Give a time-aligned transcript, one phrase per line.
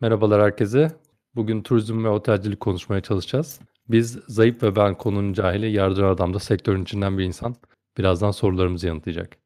[0.00, 0.92] Merhabalar herkese.
[1.34, 3.60] Bugün turizm ve otelcilik konuşmaya çalışacağız.
[3.88, 7.56] Biz Zayıf ve ben konunun cahili, Yardıran Adam da sektörün içinden bir insan.
[7.98, 9.36] Birazdan sorularımızı yanıtlayacak.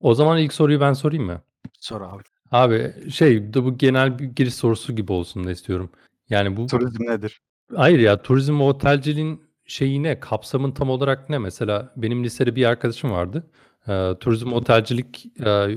[0.00, 1.40] O zaman ilk soruyu ben sorayım mı?
[1.80, 2.22] Sor abi.
[2.50, 5.90] Abi şey bu genel bir giriş sorusu gibi olsun da istiyorum.
[6.30, 7.40] Yani bu Turizm nedir?
[7.76, 10.20] Hayır ya turizm ve otelciliğin şeyi ne?
[10.20, 11.38] Kapsamın tam olarak ne?
[11.38, 13.46] Mesela benim lisede bir arkadaşım vardı.
[13.88, 15.68] Ee, turizm otelcilik e,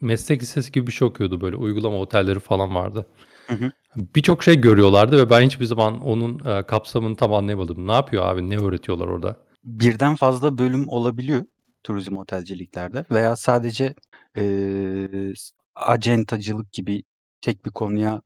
[0.00, 3.06] meslek lisesi gibi bir şey okuyordu böyle uygulama otelleri falan vardı.
[3.46, 3.70] Hı hı.
[3.96, 7.86] Birçok şey görüyorlardı ve ben hiçbir zaman onun e, kapsamını tam anlayamadım.
[7.86, 8.50] Ne yapıyor abi?
[8.50, 9.36] Ne öğretiyorlar orada?
[9.64, 11.44] Birden fazla bölüm olabiliyor
[11.82, 13.94] turizm otelciliklerde veya sadece
[14.36, 15.32] eee
[15.74, 17.02] acentacılık gibi
[17.40, 18.22] tek bir konuya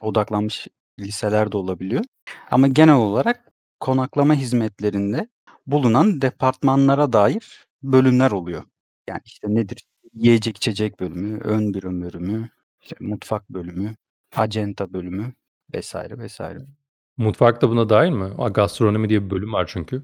[0.00, 0.68] odaklanmış
[1.00, 2.04] liseler de olabiliyor.
[2.50, 3.44] Ama genel olarak
[3.80, 5.28] konaklama hizmetlerinde
[5.66, 8.64] bulunan departmanlara dair bölümler oluyor.
[9.08, 9.84] Yani işte nedir?
[10.14, 12.48] Yiyecek içecek bölümü, ön büro bölümü,
[12.82, 13.94] işte mutfak bölümü,
[14.36, 15.32] acenta bölümü
[15.74, 16.58] vesaire vesaire.
[17.16, 18.30] Mutfakta buna dahil mi?
[18.54, 20.02] Gastronomi diye bir bölüm var çünkü.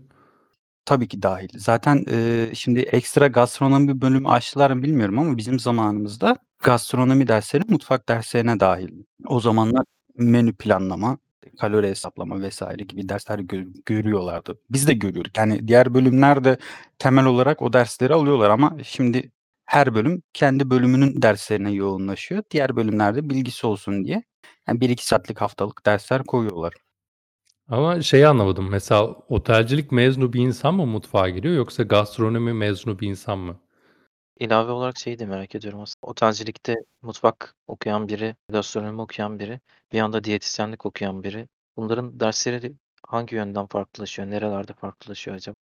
[0.85, 1.49] Tabii ki dahil.
[1.57, 8.09] Zaten, eee, şimdi ekstra gastronomi bölümü açtılar mı bilmiyorum ama bizim zamanımızda gastronomi dersleri mutfak
[8.09, 9.07] derslerine dâhildi.
[9.27, 9.85] O zamanlar
[10.19, 11.19] menü planlama,
[11.61, 14.59] kalori hesaplama vesaire gibi dersler gö görüyorlardı.
[14.71, 15.39] Biz de görüyorduk.
[15.39, 16.59] Yani diğer bölümler de
[16.99, 19.31] temel olarak o dersleri alıyorlar ama şimdi
[19.67, 22.43] her bölüm kendi bölümünün derslerine yoğunlaşıyor.
[22.51, 24.23] Diğer bölümlerde bilgisi olsun diye,
[24.69, 26.73] yani 1-2 saatlik haftalık dersler koyuyorlar.
[27.69, 28.69] Ama şeyi anlamadım.
[28.71, 33.61] Mesela otelcilik mezunu bir insan mı mutfağa giriyor yoksa gastronomi mezunu bir insan mı?
[34.41, 36.11] İlave olarak şeyi de merak ediyorum aslında.
[36.11, 39.61] Otelcilikte mutfak okuyan biri, gastronomi okuyan biri,
[39.93, 41.49] bir yanda diyetisyenlik okuyan biri.
[41.77, 42.73] Bunların dersleri
[43.07, 44.31] hangi yönden farklılaşıyor?
[44.31, 45.55] Nerelerde farklılaşıyor acaba?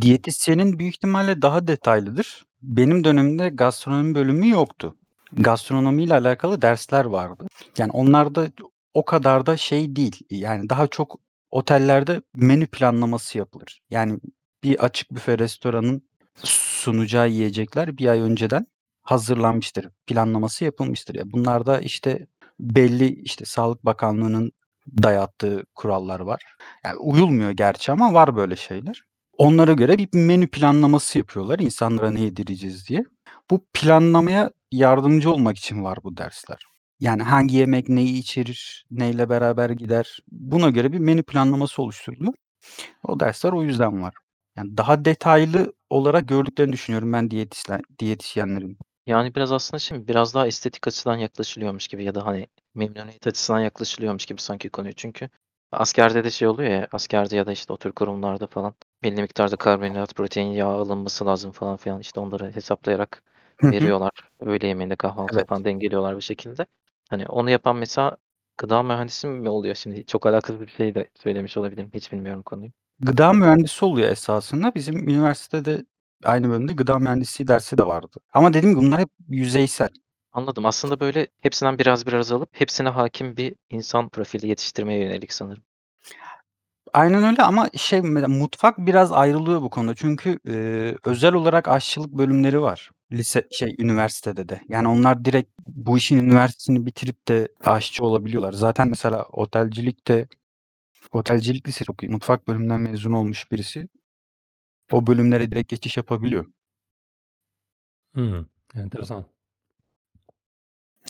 [0.00, 2.46] Diyetisyenin büyük ihtimalle daha detaylıdır.
[2.62, 4.96] Benim dönemimde gastronomi bölümü yoktu.
[5.32, 7.46] Gastronomiyle alakalı dersler vardı.
[7.78, 8.48] Yani onlar da
[8.94, 10.20] o kadar da şey değil.
[10.30, 11.20] Yani daha çok
[11.50, 13.80] otellerde menü planlaması yapılır.
[13.90, 14.20] Yani
[14.64, 16.02] bir açık büfe restoranın
[16.44, 18.66] sunacağı yiyecekler 1 ay önceden
[19.02, 19.88] hazırlanmıştır.
[20.06, 21.14] Planlaması yapılmıştır.
[21.14, 22.26] Ya bunlar da işte
[22.60, 24.52] belli işte Sağlık Bakanlığı'nın
[25.02, 26.42] dayattığı kurallar var.
[26.84, 29.02] Yani uyulmuyor gerçi ama var böyle şeyler.
[29.38, 33.04] Onlara göre bir menü planlaması yapıyorlar insanlara ne yedireceğiz diye.
[33.50, 36.64] Bu planlamaya yardımcı olmak için var bu dersler.
[37.00, 42.34] Yani hangi yemek neyi içerir, neyle beraber gider, buna göre bir menü planlaması oluşturuluyor.
[43.04, 44.14] O dersler o yüzden var.
[44.56, 48.78] Yani daha detaylı olarak gördüklerini düşünüyorum ben diyetisyen diyetisyenlerin.
[49.06, 53.60] Yani biraz aslında şimdi biraz daha estetik açıdan yaklaşılıyormuş gibi ya da, hani, memnuniyet açısından
[53.60, 54.92] yaklaşılıyormuş gibi sanki konuya.
[54.92, 55.28] Çünkü
[55.72, 59.56] askerde de şey oluyor ya, askerde ya da, işte, o tür kurumlarda falan belli miktarda
[59.56, 62.00] karbonhidrat, protein, yağ alınması lazım falan filan.
[62.00, 63.22] İşte, onları hesaplayarak
[63.60, 63.72] Hı hı.
[63.72, 64.10] veriyorlar.
[64.40, 65.48] Öğle yemeğinde, kahvaltıda Evet.
[65.48, 66.66] falan dengeliyorlar bir şekilde.
[67.10, 68.16] Hani, onu yapan mesela
[68.58, 70.06] gıda mühendisi mi oluyor şimdi?
[70.06, 71.90] Çok alakasız bir şey de söylemiş olabilirim.
[71.94, 72.70] Hiç bilmiyorum konuyu.
[73.02, 74.74] Gıda mühendisi oluyor esasında.
[74.74, 75.84] Bizim üniversitede
[76.24, 78.16] aynı bölümde gıda mühendisliği dersi de vardı.
[78.32, 79.88] Ama dediğim gibi bunlar hep yüzeysel.
[80.32, 80.66] Anladım.
[80.66, 85.62] Aslında, böyle, hepsinden biraz biraz alıp hepsine hâkim bir insan profili yetiştirmeye yönelik sanırım.
[86.92, 89.94] Aynen öyle ama şey mutfak biraz ayrılıyor bu konuda.
[89.94, 92.90] Çünkü, eee, özel olarak aşçılık bölümleri var.
[93.12, 94.60] Lise şey üniversitede de.
[94.68, 98.52] Yani onlar direkt bu işin üniversitesini bitirip de aşçı olabiliyorlar.
[98.52, 100.28] Zaten mesela otelcilikte
[101.12, 103.88] otelcilik lisesi okuyup mutfak bölümünden mezun olmuş birisi
[104.92, 106.46] o bölümlere direkt geçiş yapabiliyor.
[108.14, 108.48] Hımm.
[108.74, 109.24] Enteresan.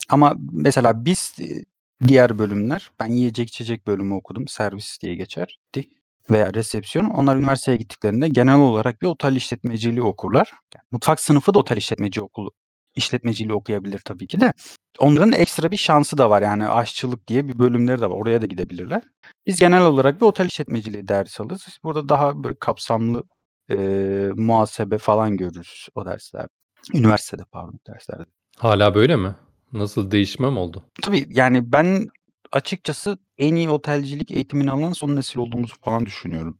[0.08, 1.64] Ama mesela biz, eee,
[2.08, 4.48] diğer bölümler ben yiyecek içecek bölümü okudum.
[4.48, 5.90] Servis diye geçerdi
[6.30, 7.04] veya resepsiyon.
[7.06, 10.52] Onlar üniversiteye gittiklerinde genel olarak bir otel işletmeciliği okurlar.
[10.74, 12.50] Yani mutfak sınıfı da otel işletmeci okulu
[12.94, 14.52] işletmeciliği okuyabilir tabii ki de.
[14.98, 16.42] Onların ekstra bir şansı da var.
[16.42, 18.16] Yani aşçılık diye bir bölümleri de var.
[18.16, 19.02] Oraya da gidebilirler.
[19.46, 21.78] Biz genel olarak bir otel işletmeciliği dersi alırız.
[21.84, 23.22] Burada daha böyle kapsamlı,
[23.70, 26.48] eee, muhasebe falan görürüz o derslerde.
[26.94, 28.24] Üniversitede pardon derslerde.
[28.58, 29.34] Hâlâ böyle mi?
[29.72, 30.84] Nasıl değişme mi oldu?
[31.02, 32.08] Tabii, yani ben
[32.52, 36.58] açıkçası en iyi otelcilik eğitimini alan son nesil olduğumuzu falan düşünüyorum.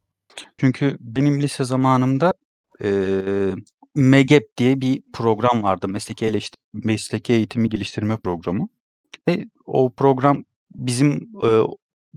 [0.58, 2.34] Çünkü benim lise zamanımda,
[2.80, 3.54] eee,
[3.94, 5.88] MEGEP diye bir program vardı.
[5.88, 8.68] Mesleki eleşti mesleki eğitimi geliştirme programı
[9.28, 10.44] ve o program
[10.74, 11.62] bizim, eee,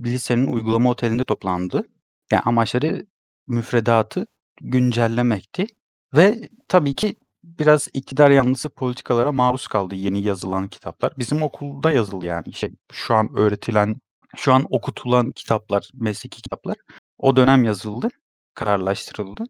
[0.06, 1.88] lisenin uygulama otelinde toplandı.
[2.32, 3.06] Yani amaçları
[3.48, 4.28] müfredatı
[4.62, 5.68] güncellemekti
[6.16, 11.14] ve tabii ki biraz iktidar yanlısı politikalara maruz kaldı yeni yazılan kitaplar.
[11.18, 13.96] Bizim okulda yazılı yani şey şu an öğretilen,
[14.36, 16.78] şu an okutulan kitaplar, mesleki kitaplar
[17.18, 18.10] O dönem yazıldı,
[18.54, 19.44] kararlaştırıldı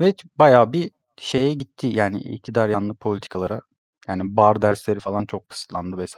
[0.00, 0.90] ve bayağı bir
[1.20, 3.60] şeye gitti yani iktidar yanlı politikalara.
[4.08, 6.16] Yani bar dersleri falan çok kısıtlandı vs.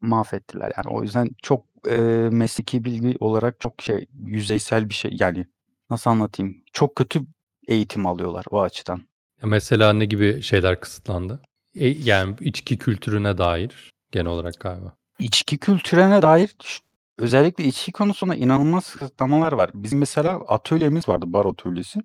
[0.00, 0.96] Mahvettiler yani.
[0.96, 5.46] O yüzden çok, eee, mesleki bilgi olarak çok şey, yüzeysel bir şey yani
[5.90, 6.56] nasıl anlatayım?
[6.72, 7.20] Çok kötü
[7.68, 8.96] eğitim alıyorlar o açıdan.
[9.42, 11.40] Ya, mesela ne gibi şeyler kısıtlandı?
[11.74, 14.96] E yani içki kültürüne dair genel olarak galiba.
[15.18, 16.80] İçki kültürüne dair ş
[17.18, 19.70] özellikle içki konusunda inanılmaz kısıtlamalar var.
[19.74, 22.00] Bizim mesela atölyemiz vardı, bar atölyesi.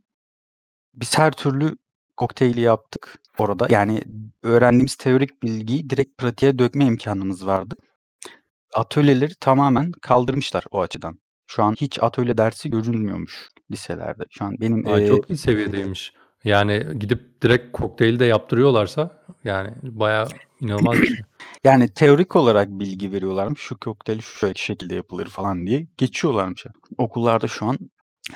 [0.94, 1.78] Biz her türlü
[2.22, 3.68] kokteyli yaptık orada.
[3.70, 4.02] Yani
[4.44, 7.76] öğrendiğimiz teorik bilgiyi direkt pratiğe dökme imkânımız vardı.
[8.74, 11.20] Atölyeleri tamamen kaldırmışlar o açıdan.
[11.48, 14.24] Şu an hiç atölye dersi görülmüyormuş liselerde.
[14.30, 16.14] Şu an benim, A, eee çok iyi seviyedeymiş.
[16.44, 20.28] Yani gidip direkt kokteyl de yaptırıyorlarsa yani bayağı
[20.60, 21.18] inanılmaz bir şey.
[21.64, 23.62] Yani teorik olarak bilgi veriyorlarmış.
[23.62, 26.66] Şu kokteyl şu şekilde yapılır falan diye geçiyorlarmış.
[26.98, 27.78] Okullarda şu an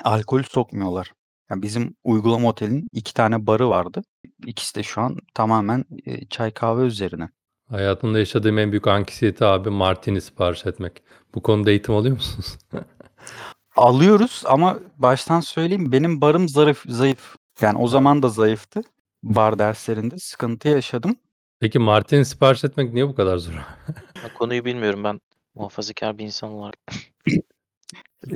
[0.04, 1.12] alkol sokmuyorlar.
[1.50, 4.02] Ya, bizim uygulama otelinin 2 tane barı vardı.
[4.46, 7.28] İkisi de şu an tamamen, eee, çay kahve üzerine.
[7.70, 11.02] Hayatımda yaşadığım en büyük anksiyete abi martini sipariş etmek.
[11.34, 12.58] Bu konuda eğitim alıyor musunuz?
[13.76, 17.36] Alıyoruz ama baştan söyleyeyim benim barım zarif zayıf.
[17.60, 18.82] Yani o zaman da zayıftı.
[19.22, 21.16] Bar derslerinde sıkıntı yaşadım.
[21.60, 23.52] Peki martini sipariş etmek niye bu kadar zor?
[24.38, 25.20] Konuyu bilmiyorum ben
[25.54, 26.76] muhafazakâr bir insan olarak.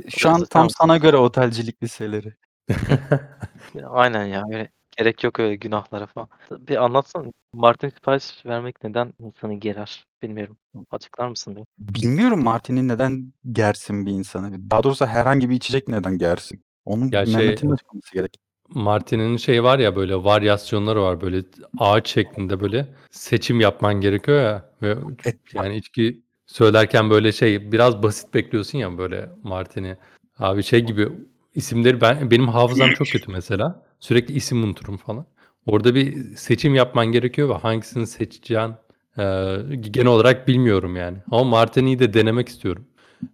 [0.09, 2.33] Şu an tam sana göre otelcilik liseleri.
[3.89, 6.27] Aynen ya, öyle gerek yok öyle günahlara falan.
[6.51, 10.05] Bir anlatsana martini sipariş vermek neden insanı gerer?
[10.21, 10.57] Bilmiyorum.
[10.91, 11.63] Açıklar mısın bir?
[12.01, 14.71] Bilmiyorum martini neden gersin bir insanı?
[14.71, 16.63] Daha doğrusu herhangi bir içecek neden gersin?
[16.85, 18.37] Onu Ya, şey Mehmet'in açıklaması gerek.
[18.69, 21.43] Martini'nin şeyi var ya böyle varyasyonları var böyle
[21.77, 24.95] ağaç şeklinde böyle seçim yapman gerekiyor ya ve
[25.25, 29.97] Et yani içki söylerken böyle şey biraz basit bekliyorsun ya böyle martini.
[30.39, 31.09] Abi şey gibi
[31.55, 33.83] isimleri ben benim hafızam çok kötü mesela.
[33.99, 35.25] Sürekli isim unuturum falan.
[35.65, 38.73] Orada bir seçim yapman gerekiyor ve hangisini seçeceğin
[39.17, 41.17] eee, genel olarak bilmiyorum yani.
[41.31, 42.85] Ama martini'yi de denemek istiyorum.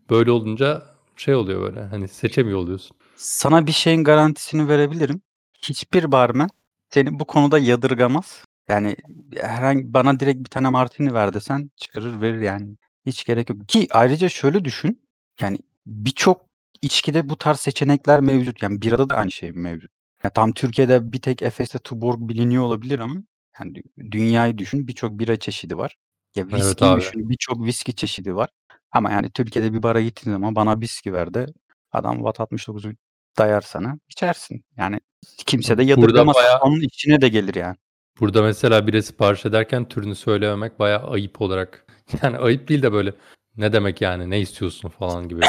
[0.10, 0.84] Böyle olunca
[1.16, 2.98] şey oluyor böyle hani seçemiyor oluyorsun.
[3.16, 5.22] Sana bir şeyin garantisini verebilirim.
[5.62, 6.50] Hiçbir barmen
[6.90, 8.44] seni bu konuda yadırgamaz.
[8.68, 8.96] Yani
[9.38, 12.76] herhangi bana direkt bir tane martini ver desen çıkarır verir yani.
[13.06, 13.68] Hiç gerek yok.
[13.70, 15.02] Ki ayrıca şöyle düşün.
[15.42, 16.47] Yani birçok
[16.82, 18.64] içkide bu tarz seçenekler mevcut.
[18.64, 19.92] Yani birada da aynı şey mevcut.
[20.24, 23.16] Ya tam Türkiye'de bir tek Efes'te Tuborg biliniyor olabilir ama
[23.60, 23.82] yani dü
[24.12, 25.96] dünyayı düşün birçok bira çeşidi var.
[26.36, 27.02] Ya Evet viskiyi abi.
[27.02, 28.50] düşün birçok viski çeşidi var.
[28.92, 31.46] Ama yani Türkiye'de bir bara gittiğin zaman bana viski ver de
[31.92, 32.94] adam Watt 69'u
[33.38, 34.66] dayar sana içersin.
[34.78, 35.00] Yani
[35.38, 36.36] kimse de Burada yadırgamaz.
[36.36, 37.76] bayağı Onun içine de gelir yani.
[38.20, 41.86] Burada mesela bire sipariş ederken türünü söylememek bayağı ayıp olarak
[42.24, 43.14] yani ayıp değil de böyle
[43.58, 45.42] ne demek yani ne istiyorsun falan gibi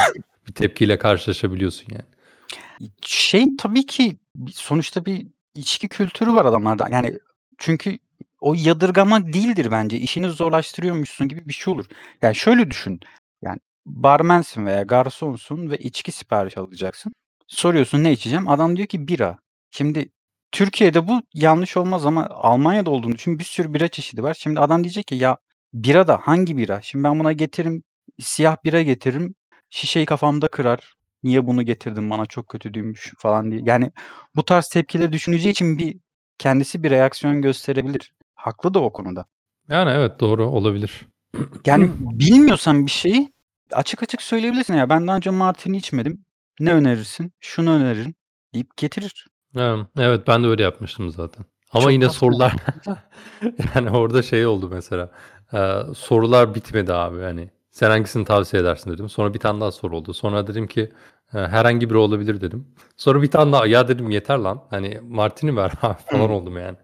[0.48, 2.04] bir tepkiyle karşılaşabiliyorsun yani.
[3.02, 4.16] Şey tabii ki
[4.52, 6.88] sonuçta bir içki kültürü var adamlarda.
[6.90, 7.18] Yani
[7.58, 7.98] çünkü
[8.40, 9.98] o yadırgamak değildir bence.
[9.98, 11.86] İşini zorlaştırıyormuşsun gibi bir şey olur.
[12.22, 13.00] Yani şöyle düşün.
[13.42, 17.12] Yani barmensin veya garsonsun ve içki sipariş alacaksın.
[17.46, 18.48] Soruyorsun ne içeceğim?
[18.48, 19.38] Adam diyor ki bira.
[19.70, 20.10] Şimdi
[20.52, 23.38] Türkiye'de bu yanlış olmaz ama Almanya'da olduğunu düşün.
[23.38, 24.34] Bir sürü bira çeşidi var.
[24.34, 25.38] Şimdi adam diyecek ki ya
[25.74, 26.82] bira da hangi bira?
[26.82, 27.82] Şimdi ben buna getiririm
[28.20, 29.34] siyah bira getiririm.
[29.70, 30.94] Şişeyi kafamda kırar.
[31.22, 33.60] Niye bunu getirdin bana çok kötü düymüş falan diye.
[33.64, 33.92] Yani
[34.36, 35.96] bu tarz tepkileri düşüneceği için bir
[36.38, 38.12] kendisi bir reaksiyon gösterebilir.
[38.34, 39.24] Haklı da o konuda.
[39.68, 41.06] Yani evet doğru olabilir.
[41.66, 43.32] Yani bilmiyorsan bir şeyi
[43.72, 44.74] açık açık söyleyebilirsin.
[44.74, 46.24] Ya ben daha önce martini içmedim.
[46.60, 47.32] Ne önerirsin?
[47.40, 48.14] Şunu öneririm
[48.54, 49.26] deyip getirir.
[49.56, 51.44] Evet, evet ben de öyle yapmıştım zaten.
[51.72, 52.18] Ama Çok yine tatlı.
[52.18, 52.54] sorular
[53.74, 55.10] yani orada şey oldu mesela
[55.52, 59.08] e, sorular bitmedi abi hani sen hangisini tavsiye edersin dedim.
[59.08, 60.14] Sonra bir tane daha soru oldu.
[60.14, 60.80] Sonra dedim ki
[61.34, 62.66] e, herhangi biri olabilir dedim.
[62.96, 65.70] Sonra bir tane daha ya dedim yeter lan hani Martini ver
[66.10, 66.76] falan oldum yani.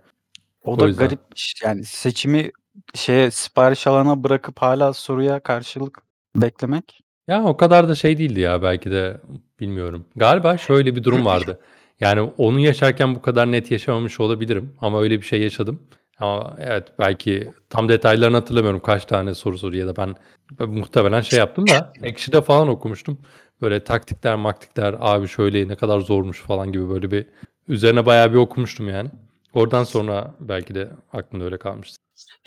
[0.64, 1.04] O O da yüzden.
[1.04, 1.54] garipmiş.
[1.64, 2.50] Yani seçimi
[2.94, 6.02] şeye sipariş alana bırakıp hâlâ soruya karşılık
[6.36, 7.00] beklemek.
[7.28, 9.20] Ya o kadar da şey değildi ya belki de
[9.60, 10.04] bilmiyorum.
[10.16, 11.60] Galiba şöyle bir durum vardı.
[12.00, 15.82] Yani onu yaşarken bu kadar net yaşamamış olabilirim ama öyle bir şey yaşadım.
[16.18, 20.14] Ama evet belki tam detaylarını hatırlamıyorum kaç tane soru soru ya da ben,
[20.60, 23.18] ben muhtemelen şey yaptım da Ekşi'de falan okumuştum.
[23.62, 27.26] Böyle taktikler maktikler abi şöyle ne kadar zormuş falan gibi böyle bir
[27.68, 29.10] üzerine bayağı bir okumuştum yani.
[29.54, 31.96] Oradan sonra belki de aklımda öyle kalmıştı.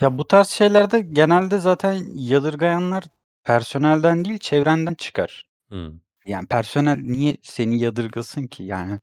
[0.00, 3.04] Ya bu tarz şeylerde genelde zaten yadırgayanlar
[3.44, 5.46] personelden değil çevrenden çıkar.
[5.68, 6.00] Hımm.
[6.26, 8.98] Yani personel niye seni yadırgasın ki yani?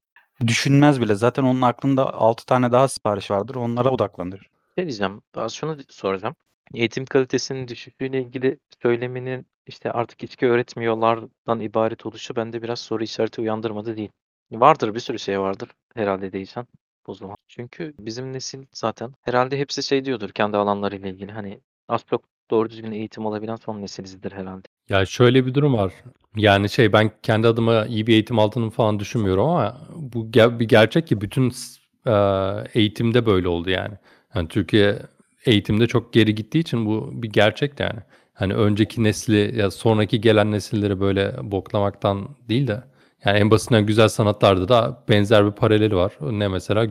[0.48, 1.16] Düşünmez bile.
[1.16, 3.56] Zaten onun aklında 6 tane daha sipariş vardır.
[3.56, 4.50] Onlara odaklanır.
[4.78, 6.36] Şey diyeceğim, ben şunu soracağım.
[6.74, 13.42] Eğitim kalitesinin düşüşüyle ilgili söyleminin işte artık içki öğretmiyorlardan ibaret oluşu bende biraz soru işareti
[13.42, 14.10] uyandırmadı değil.
[14.52, 16.68] Vardır bir sürü şey vardır herhalde diyeceğim
[17.08, 17.36] o.
[17.48, 21.32] Çünkü bizim nesil zaten herhalde hepsi şey diyordur kendi alanlarıyla ilgili.
[21.32, 24.68] Hani az çok doğru düzgün eğitim alabilen son nesilizdir herhalde.
[24.90, 25.94] Ya şöyle bir durum var.
[26.36, 30.68] Yani şey ben kendi adıma iyi bir eğitim aldığını falan düşünmüyorum ama bu ger- bir
[30.68, 31.52] gerçek ki bütün
[32.08, 32.14] e,
[32.74, 33.96] eğitimde böyle oldu yani.
[34.36, 35.00] Yani Türkiye
[35.46, 38.00] eğitimde çok geri gittiği için bu bir gerçek yani.
[38.34, 42.84] Hani önceki nesli ya sonraki gelen nesilleri böyle boklamaktan değil de
[43.26, 46.14] yani en basitinden güzel sanatlarda da benzer bir paraleli var.
[46.22, 46.86] Ne mesela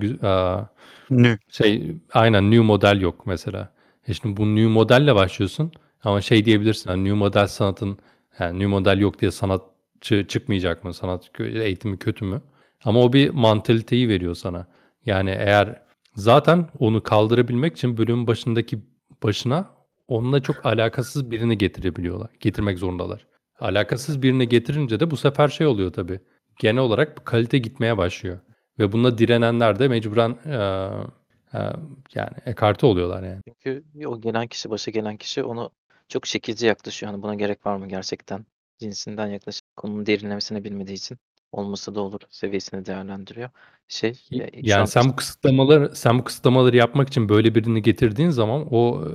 [1.10, 1.38] Nü.
[1.48, 3.72] şey aynen new model yok mesela.
[4.08, 5.72] E şimdi bu new modelle başlıyorsun
[6.04, 7.98] ama şey diyebilirsin hani new model sanatın
[8.38, 10.94] yani new model yok diye sanatçı çıkmayacak mı?
[10.94, 12.42] Sanat eğitimi kötü mü?
[12.84, 14.66] Ama o bir mantaliteyi veriyor sana.
[15.06, 15.83] Yani eğer
[16.14, 18.78] zaten onu kaldırabilmek için bölümün başındaki
[19.22, 19.70] başına
[20.08, 22.30] onunla çok alakasız birini getirebiliyorlar.
[22.40, 23.26] Getirmek zorundalar.
[23.60, 26.20] Alakasız birini getirince de bu sefer şey oluyor tabii.
[26.58, 28.38] Genel olarak kalite gitmeye başlıyor.
[28.78, 30.90] Ve buna direnenler de mecburen eee,
[31.54, 31.72] eee,
[32.14, 33.40] yani ekarte oluyorlar yani.
[33.46, 35.70] Çünkü o gelen kişi, başa gelen kişi onu
[36.08, 37.12] çok şekilci yaklaşıyor.
[37.12, 38.46] Hani buna gerek var mı gerçekten?
[38.78, 41.18] Cinsinden yaklaşıp konunun derinlemesine bilmediği için
[41.54, 43.50] olmasa da olur seviyesini değerlendiriyor.
[43.88, 48.66] Şey, e, Yani sen bu kısıtlamaları sen bu kısıtlamaları yapmak için böyle birini getirdiğin zaman
[48.70, 49.10] o e,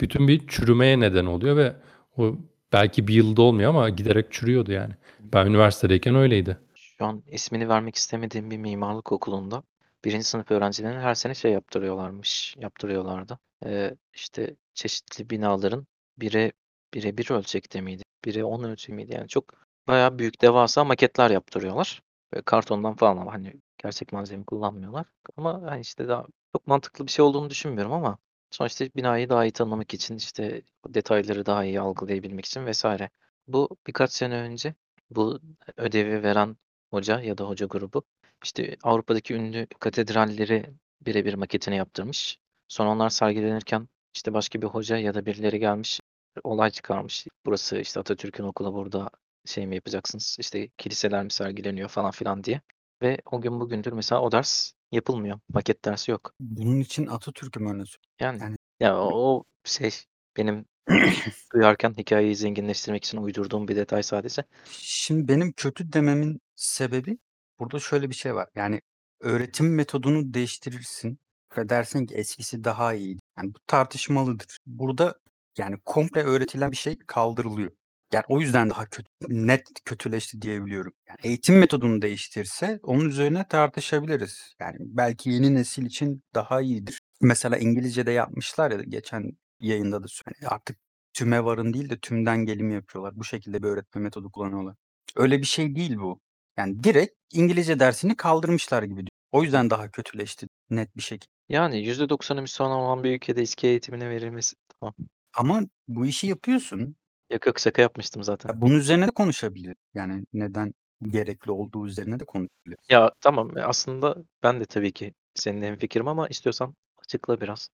[0.00, 1.76] bütün bir çürümeye neden oluyor ve
[2.16, 2.36] o
[2.72, 4.94] belki bir yılda olmuyor ama giderek çürüyordu yani.
[5.20, 6.58] Ben üniversitedeyken öyleydi.
[6.74, 9.62] Şu an ismini vermek istemediğim bir mimarlık okulunda
[10.04, 13.38] birinci sınıf öğrencilerine her sene şey yaptırıyorlarmış, yaptırıyorlardı.
[13.66, 15.86] Ee, işte çeşitli binaların
[16.18, 16.52] bire
[16.94, 18.02] bire bir ölçekte miydi?
[18.24, 19.12] Bire 10 ölçeği miydi?
[19.14, 22.02] Yani çok bayağı büyük devasa maketler yaptırıyorlar.
[22.32, 25.06] Böyle kartondan falan ama hani gerçek malzeme kullanmıyorlar.
[25.36, 28.18] Ama hani işte daha çok mantıklı bir şey olduğunu düşünmüyorum ama
[28.50, 33.10] sonuçta binayı daha iyi tanımak için işte detayları daha iyi algılayabilmek için vesaire.
[33.48, 34.74] Bu birkaç sene önce
[35.10, 35.40] bu
[35.76, 36.56] ödevi veren
[36.90, 38.02] hoca ya da hoca grubu
[38.44, 40.66] işte Avrupa'daki ünlü katedralleri
[41.00, 42.38] birebir maketini yaptırmış.
[42.68, 46.00] Sonra onlar sergilenirken işte başka bir hoca ya da birileri gelmiş
[46.44, 47.26] olay çıkarmış.
[47.46, 49.10] Burası işte Atatürk'ün okulu burada
[49.44, 50.36] şey mi yapacaksınız?
[50.40, 52.60] İşte kiliseler mi sergileniyor falan filan diye.
[53.02, 55.40] Ve o gün bugündür mesela o ders yapılmıyor.
[55.48, 56.32] Maket dersi yok.
[56.40, 57.82] Bunun için Atatürk'ü mü öne
[58.20, 59.90] Yani Yani- ya o, o şey
[60.36, 60.66] benim
[61.54, 64.44] duyarken hikayeyi zenginleştirmek için uydurduğum bir detay sadece.
[64.70, 67.18] Şimdi benim kötü dememin sebebi
[67.58, 68.48] burada şöyle bir şey var.
[68.54, 68.80] Yani
[69.20, 71.18] öğretim metodunu değiştirirsin
[71.58, 73.18] ve dersin ki eskisi daha iyi.
[73.38, 74.58] Yani bu tartışmalıdır.
[74.66, 75.18] Burada
[75.58, 77.72] yani komple öğretilen bir şey kaldırılıyor.
[78.14, 80.92] Yani o yüzden daha kötü, net kötüleşti diyebiliyorum.
[81.08, 84.54] Yani eğitim metodunu değiştirse onun üzerine tartışabiliriz.
[84.60, 87.00] Yani belki yeni nesil için daha iyidir.
[87.20, 89.30] Mesela İngilizce'de yapmışlar ya geçen
[89.60, 90.48] yayında da söyledim.
[90.50, 90.78] Artık
[91.12, 93.16] tüme varın değil de tümden gelimi yapıyorlar.
[93.16, 94.74] Bu şekilde bir öğretme metodu kullanıyorlar.
[95.16, 96.20] Öyle bir şey değil bu.
[96.58, 98.96] Yani direkt İngilizce dersini kaldırmışlar gibi.
[98.96, 99.08] diyor.
[99.32, 101.32] O yüzden daha kötüleşti net bir şekilde.
[101.48, 104.94] Yani %90'ı Müslüman olan bir ülkede eski eğitimine verilmesi tamam.
[105.34, 106.96] Ama bu işi yapıyorsun.
[107.34, 108.48] Yok yok şaka yapmıştım zaten.
[108.48, 109.76] Ya bunun üzerine de konuşabilir.
[109.94, 112.78] Yani neden gerekli olduğu üzerine de konuşabilir.
[112.88, 117.68] Ya tamam e, aslında ben de tabii ki seninle hemfikirim ama istiyorsan açıkla biraz.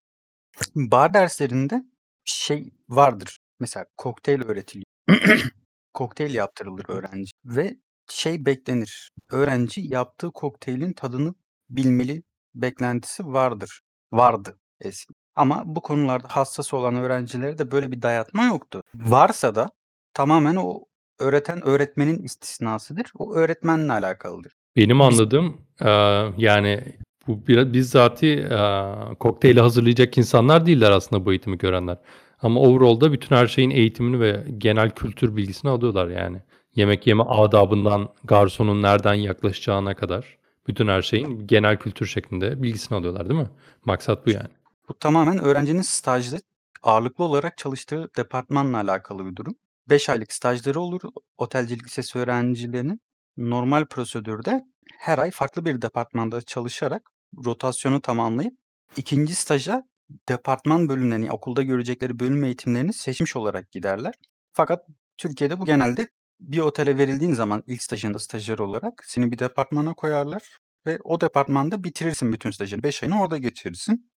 [0.76, 1.84] Bar derslerinde
[2.24, 3.38] şey vardır.
[3.60, 4.86] Mesela kokteyl öğretiliyor.
[5.94, 7.76] kokteyl yaptırılır öğrenci ve
[8.10, 9.12] şey beklenir.
[9.30, 11.34] Öğrenci yaptığı kokteylin tadını
[11.70, 12.22] bilmeli
[12.54, 13.80] beklentisi vardır.
[14.12, 15.14] Vardı eski.
[15.40, 18.82] Ama bu konularda hassas olan öğrencilere de böyle bir dayatma yoktu.
[18.94, 19.70] Varsa da
[20.14, 20.80] tamamen o
[21.18, 23.06] öğreten öğretmenin istisnasıdır.
[23.18, 24.52] O öğretmenle alakalıdır.
[24.76, 26.80] Benim anladığım eee, yani
[27.26, 28.84] bu biraz bizzati eee
[29.20, 31.96] kokteyli hazırlayacak insanlar değiller aslında bu eğitimi görenler.
[32.42, 36.42] Ama overall'da bütün her şeyin eğitimini ve genel kültür bilgisini alıyorlar yani.
[36.74, 43.28] Yemek yeme adabından garsonun nereden yaklaşacağına kadar bütün her şeyin genel kültür şeklinde bilgisini alıyorlar
[43.28, 43.50] değil mi?
[43.84, 44.48] Maksat bu yani.
[44.90, 46.36] Bu tamamen öğrencinin stajda
[46.82, 49.54] ağırlıklı olarak çalıştığı departmanla alakalı bir durum.
[49.88, 51.00] 5 aylık stajları olur.
[51.38, 53.00] Otelcilik lisesi öğrencilerinin
[53.36, 54.64] normal prosedürde
[54.98, 57.10] her ay farklı bir departmanda çalışarak
[57.44, 58.54] rotasyonu tamamlayıp
[58.96, 59.88] ikinci staja
[60.28, 64.14] departman bölümlerini, okulda görecekleri bölüm eğitimlerini seçmiş olarak giderler.
[64.52, 64.86] Fakat
[65.18, 66.08] Türkiye'de bu genelde
[66.40, 71.84] bir otele verildiğin zaman ilk stajında stajyer olarak seni bir departmana koyarlar ve o departmanda
[71.84, 72.82] bitirirsin bütün stajını.
[72.82, 74.09] 5 ayını orada geçirirsin.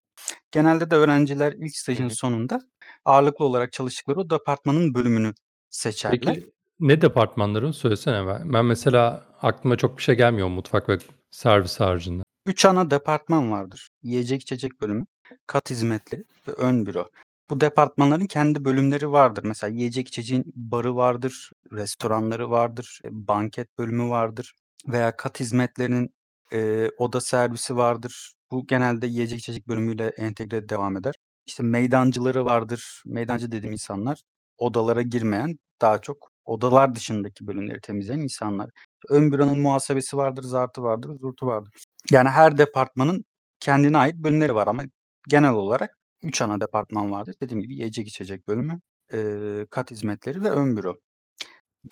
[0.52, 2.16] Genelde de öğrenciler ilk stajın hı.
[2.16, 2.62] sonunda
[3.06, 5.34] ağırlıklı olarak çalıştıkları o departmanın bölümünü
[5.70, 6.20] seçerler.
[6.20, 8.54] Peki ne departmanları söylesene ben.
[8.54, 10.98] Ben mesela aklıma çok bir şey gelmiyor mutfak ve
[11.32, 12.24] servis haricinde.
[12.46, 13.90] 3 ana departman vardır.
[14.04, 15.06] Yiyecek içecek bölümü,
[15.48, 17.10] kat hizmetleri ve ön büro.
[17.50, 19.44] Bu departmanların kendi bölümleri vardır.
[19.44, 24.56] Mesela yiyecek içeceğin barı vardır, restoranları vardır, e, banket bölümü vardır.
[24.88, 26.14] veya kat hizmetlerinin,
[26.54, 28.34] eee, oda servisi vardır.
[28.52, 31.16] Bu genelde yiyecek içecek bölümüyle entegre devam eder.
[31.46, 33.04] İşte meydancıları vardır.
[33.06, 34.22] Meydancı dediğim insanlar
[34.58, 38.70] odalara girmeyen, daha çok odalar dışındaki bölümleri temizleyen insanlar.
[39.10, 41.74] Ön büronun muhasebesi vardır, zartı vardır, zurtu vardır.
[42.12, 43.26] Yani her departmanın
[43.60, 44.84] kendine ait bölümleri var ama
[45.30, 47.36] genel olarak 3 ana departman vardır.
[47.42, 48.80] Dediğim gibi yiyecek içecek bölümü,
[49.14, 50.96] eee, kat hizmetleri ve ön büro.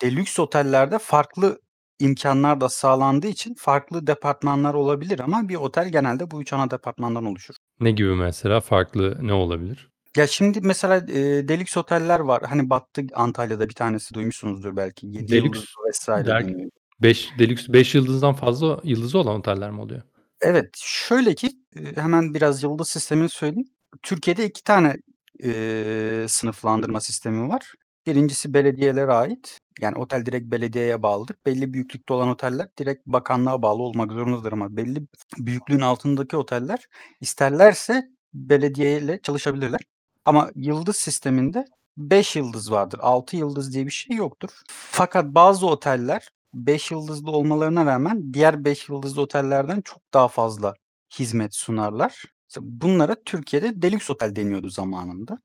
[0.02, 1.60] Delüks otellerde farklı
[2.02, 7.24] imkânlar da sağlandığı için farklı departmanlar olabilir ama bir otel genelde bu 3 ana departmandan
[7.24, 7.54] oluşur.
[7.80, 8.60] Ne gibi mesela?
[8.60, 9.88] Farklı ne olabilir?
[10.16, 12.42] Ya, şimdi mesela, eee, delüks oteller var.
[12.48, 15.06] Hani battı Antalya'da bir tanesi duymuşsunuzdur belki.
[15.06, 15.90] 7 Delüks yıldızlı
[16.22, 16.26] vs.
[16.26, 16.70] derken deniyor.
[17.02, 20.02] 5 delüks 5 yıldızdan fazla yıldızı olan oteller mi oluyor?
[20.40, 23.68] Evet, şöyle ki, eee, hemen biraz yıldız sistemini söyleyeyim.
[24.02, 24.96] Türkiye'de 2 tane,
[25.42, 27.72] eee, sınıflandırma sistemi var.
[28.06, 29.58] 1'incisi belediyelere ait.
[29.80, 31.36] Yani otel direkt belediyeye bağlıdır.
[31.46, 35.06] Belli büyüklükte olan oteller direkt bakanlığa bağlı olmak zorundadır ama belli
[35.38, 36.86] büyüklüğün altındaki oteller
[37.20, 39.80] isterlerse belediyeyle çalışabilirler.
[40.24, 41.64] Ama yıldız sisteminde
[41.96, 42.98] 5 yıldız vardır.
[43.02, 44.50] 6 yıldız diye bir şey yoktur.
[44.68, 50.74] Fakat bazı oteller 5 yıldızlı olmalarına rağmen diğer 5 yıldızlı otellerden çok daha fazla
[51.18, 52.24] hizmet sunarlar.
[52.60, 55.38] Bunlara Türkiye'de delüks otel deniyordu zamanında.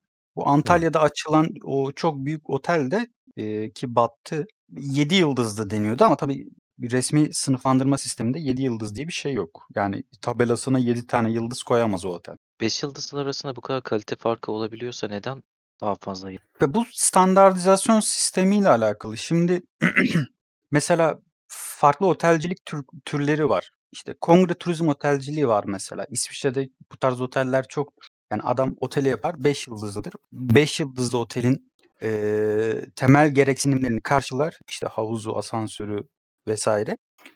[0.45, 0.49] Bu.
[0.49, 4.45] Antalya'da açılan o çok büyük otel de, eee, ki battı,
[4.77, 9.67] 7 yıldızlı deniyordu ama tabii bir resmî sınıflandırma sisteminde 7 yıldız diye bir şey yok.
[9.75, 12.35] Yani tabelasına 7 tane yıldız koyamaz o otel.
[12.61, 15.43] 5 yıldızlar arasında bu kadar kalite farkı olabiliyorsa neden
[15.81, 19.17] daha fazla Ve bu standartizasyon sistemiyle alakalı.
[19.17, 19.61] Şimdi
[20.71, 23.71] mesela farklı otelcilik tür türleri var.
[23.91, 26.05] İşte kongre turizm otelciliği var mesela.
[26.09, 27.93] İsviçre'de bu tarz oteller çok.
[28.31, 30.13] Yani adam oteli yapar 5 yıldızlıdır.
[30.31, 34.59] 5 yıldızlı otelin, eee, temel gereksinimlerini karşılar.
[34.69, 36.03] İşte havuzu, asansörü
[36.47, 36.67] vs.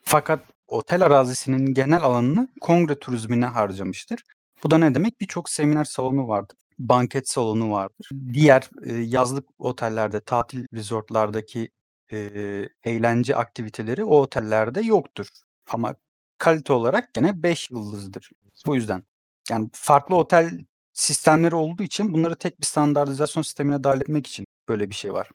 [0.03, 4.23] Fakat otel arazisinin genel alanını kongre turizmine harcamıştır.
[4.63, 5.21] Bu da ne demek?
[5.21, 6.57] Birçok seminer salonu vardır.
[6.79, 8.09] Banket salonu vardır.
[8.33, 11.69] Diğer, eee, yazlık otellerde, tatil resort'lardaki,
[12.11, 15.27] eee, eğlence aktiviteleri o otellerde yoktur.
[15.71, 15.95] Ama
[16.37, 18.29] kalite olarak gene 5 yıldızlıdır.
[18.65, 19.03] Bu yüzden.
[19.49, 20.51] Yani farklı otel
[20.93, 25.29] sistemleri olduğu için bunları tek bir standartizasyon sistemine dâhil etmek için böyle bir şey var.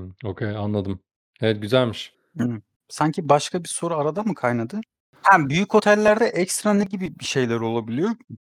[0.00, 1.00] Hımm, okay, anladım.
[1.40, 2.12] Evet, güzelmiş.
[2.88, 4.80] Sanki başka bir soru arada mı kaynadı?
[5.22, 8.10] Ha, büyük otellerde ekstra ne gibi bir şeyler olabiliyor?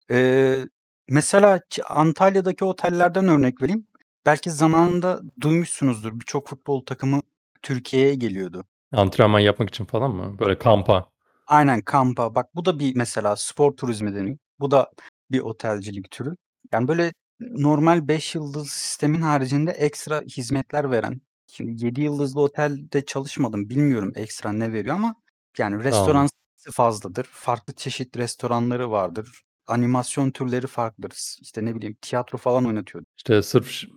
[0.10, 0.68] Eee,
[1.10, 3.88] mesela Antalya'daki otellerden örnek vereyim.
[4.26, 6.20] Belki zamanında duymuşsunuzdur.
[6.20, 7.22] Birçok futbol takımı
[7.62, 8.66] Türkiye'ye geliyordu.
[8.92, 10.40] Antrenman yapmak için falan mı?
[10.40, 11.10] Böyle kampa.
[11.48, 12.36] Aynen, kampa.
[12.36, 14.38] Bak bu da bir mesela spor turizmi deniyor.
[14.60, 14.92] Bu da
[15.32, 16.36] bir otelcilik türü.
[16.72, 23.70] Yani böyle normal 5 yıldızlı sistemin haricinde ekstra hizmetler veren, şimdi 7 yıldızlı otelde çalışmadım,
[23.70, 25.16] bilmiyorum ekstra ne veriyor ama
[25.58, 26.30] yani restoran Anladım.
[26.64, 27.28] sayısı fazladır.
[27.32, 29.42] Farklı çeşit restoranları vardır.
[29.68, 31.12] Animasyon türleri farklıdır.
[31.16, 33.04] S işte ne bileyim tiyatro falan oynatıyor.
[33.18, 33.88] İşte sırf ş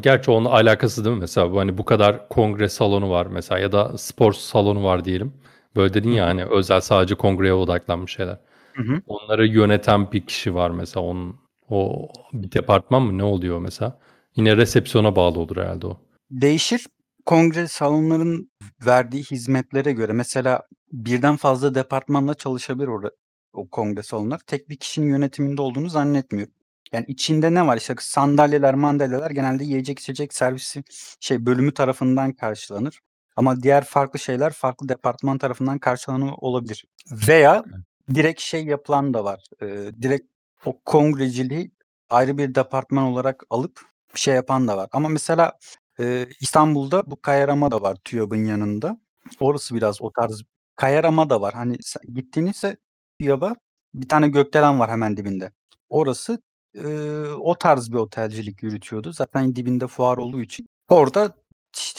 [0.00, 1.20] gerçi onunla alakasız değil mi?
[1.20, 5.32] Mesela bu, hani, bu kadar kongre salonu var mesela ya da spor salonu var diyelim.
[5.76, 6.28] Böyle dedin Hı ya, hı.
[6.28, 8.40] hani, özel sadece kongreye odaklanmış şeyler.
[8.74, 9.02] Hı hı.
[9.06, 11.06] Onları yöneten bir kişi var mesela.
[11.06, 11.36] Onun
[11.70, 13.98] o bir departman mı ne oluyor mesela?
[14.36, 16.00] Yine resepsiyona bağlı olur herhâlde o.
[16.30, 16.86] Değişir.
[17.26, 18.50] Kongre salonlarının
[18.86, 23.10] verdiği hizmetlere göre mesela birden fazla departmanla çalışabilir orada
[23.52, 24.40] o kongre salonları.
[24.46, 26.54] Tek bir kişinin yönetiminde olduğunu zannetmiyorum.
[26.92, 27.76] Yani içinde ne var?
[27.76, 30.84] İşte sandalyeler mandalyeler genelde yiyecek içecek servisi
[31.20, 33.00] şey bölümü tarafından karşılanır.
[33.36, 36.84] Ama diğer farklı şeyler farklı departman tarafından karşılanıyor olabilir.
[37.28, 37.64] Veya
[38.14, 39.44] direkt şey yapılan da var.
[39.62, 40.26] Eee, direkt
[40.64, 41.70] o kongreciliği
[42.10, 43.80] ayrı bir departman olarak alıp
[44.14, 44.88] şey yapan da var.
[44.92, 45.52] Ama mesela,
[45.98, 48.98] eee, İstanbul'da bu Kaya Ramada var TÜYAB'ın yanında.
[49.40, 50.42] Orası biraz o tarz.
[50.76, 51.54] Kaya Ramada var.
[51.54, 51.76] Hani
[52.14, 52.76] gittiğinizde
[53.20, 53.56] TÜYAB'a
[53.94, 55.52] bir tane gökdelen var hemen dibinde.
[55.88, 56.42] Orası,
[56.74, 56.84] eee,
[57.40, 59.12] o tarz bir otelcilik yürütüyordu.
[59.12, 60.66] Zaten dibinde fuar olduğu için.
[60.88, 61.34] Orada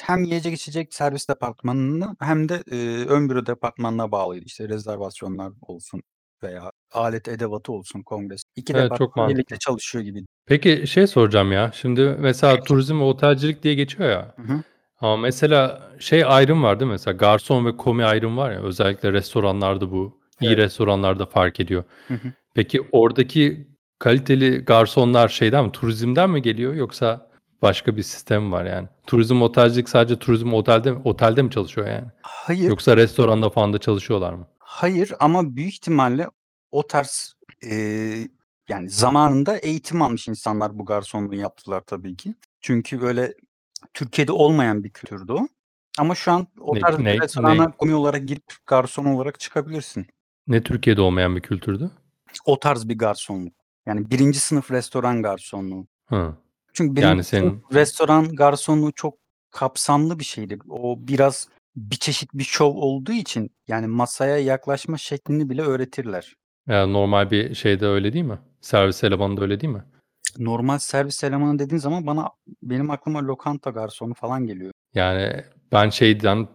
[0.02, 4.46] hem yiyecek içecek servis departmanına hem de, eee, ön büro departmanına bağlıydı.
[4.46, 6.04] İşte rezervasyonlar olsun
[6.44, 8.44] veya alet edevatı olsun kongresi.
[8.56, 10.26] 2 Evet, çok birlikte çalışıyor gibiydi.
[10.46, 14.34] Peki şey soracağım ya, şimdi mesela turizm ve otelcilik diye geçiyor ya.
[14.36, 14.62] Hı hı.
[15.02, 16.94] Ama mesela şey ayrım var değil mi?
[16.94, 20.58] Mesela garson ve komi ayrımı var ya, özellikle restoranlarda bu, iyi Evet.
[20.58, 21.84] restoranlarda fark ediyor.
[22.08, 22.28] Hı hı.
[22.56, 23.68] Peki oradaki
[24.00, 27.30] kaliteli garsonlar şeyden mi, turizmden mi geliyor yoksa
[27.62, 28.88] başka bir sistem mi var yani?
[29.08, 32.08] Turizm, otelcilik sadece turizm, otelde otelde mi çalışıyor yani?
[32.22, 32.70] Hayır.
[32.70, 34.48] Yoksa restoranda falan da çalışıyorlar mı?
[34.74, 36.28] Hayır ama büyük ihtimalle
[36.72, 38.28] o tarz, eee,
[38.70, 42.36] yani zamanında eğitim almış insanlar bu garsonluğu yaptılar tabii ki.
[42.62, 43.34] Çünkü böyle
[43.94, 45.48] Türkiye'de olmayan bir kültürdü o.
[45.98, 47.72] Ama şu an o Ne- tarz ne- bir restorana ne?
[47.72, 50.08] komi olarak girip garson olarak çıkabilirsin.
[50.48, 51.92] Ne Türkiye'de olmayan bir kültürdü?
[52.46, 53.54] O tarz bir garsonluk.
[53.86, 55.88] Yani birinci sınıf restoran garsonluğu.
[56.06, 56.36] Hı.
[56.74, 59.18] Çünkü Yani sınıf senin- restoran garsonluğu çok
[59.52, 60.60] kapsamlı bir şeydi.
[60.70, 66.36] O biraz bir çeşit bir şov olduğu için yani masaya yaklaşma şeklini bile öğretirler.
[66.68, 68.40] Yani normal bir şeyde öyle değil mi?
[68.62, 69.84] Servis elemanı da öyle değil mi?
[70.38, 72.30] Normal servis elemanı dediğin zaman bana
[72.64, 74.72] benim aklıma lokanta garsonu falan geliyor.
[74.96, 76.48] Yani ben şeyden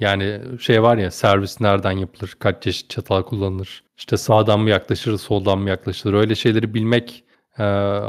[0.00, 5.18] yani şey var ya servis nereden yapılır, kaç çeşit çatal kullanılır, işte sağdan mı yaklaşır,
[5.18, 7.24] soldan mı yaklaşılır öyle şeyleri bilmek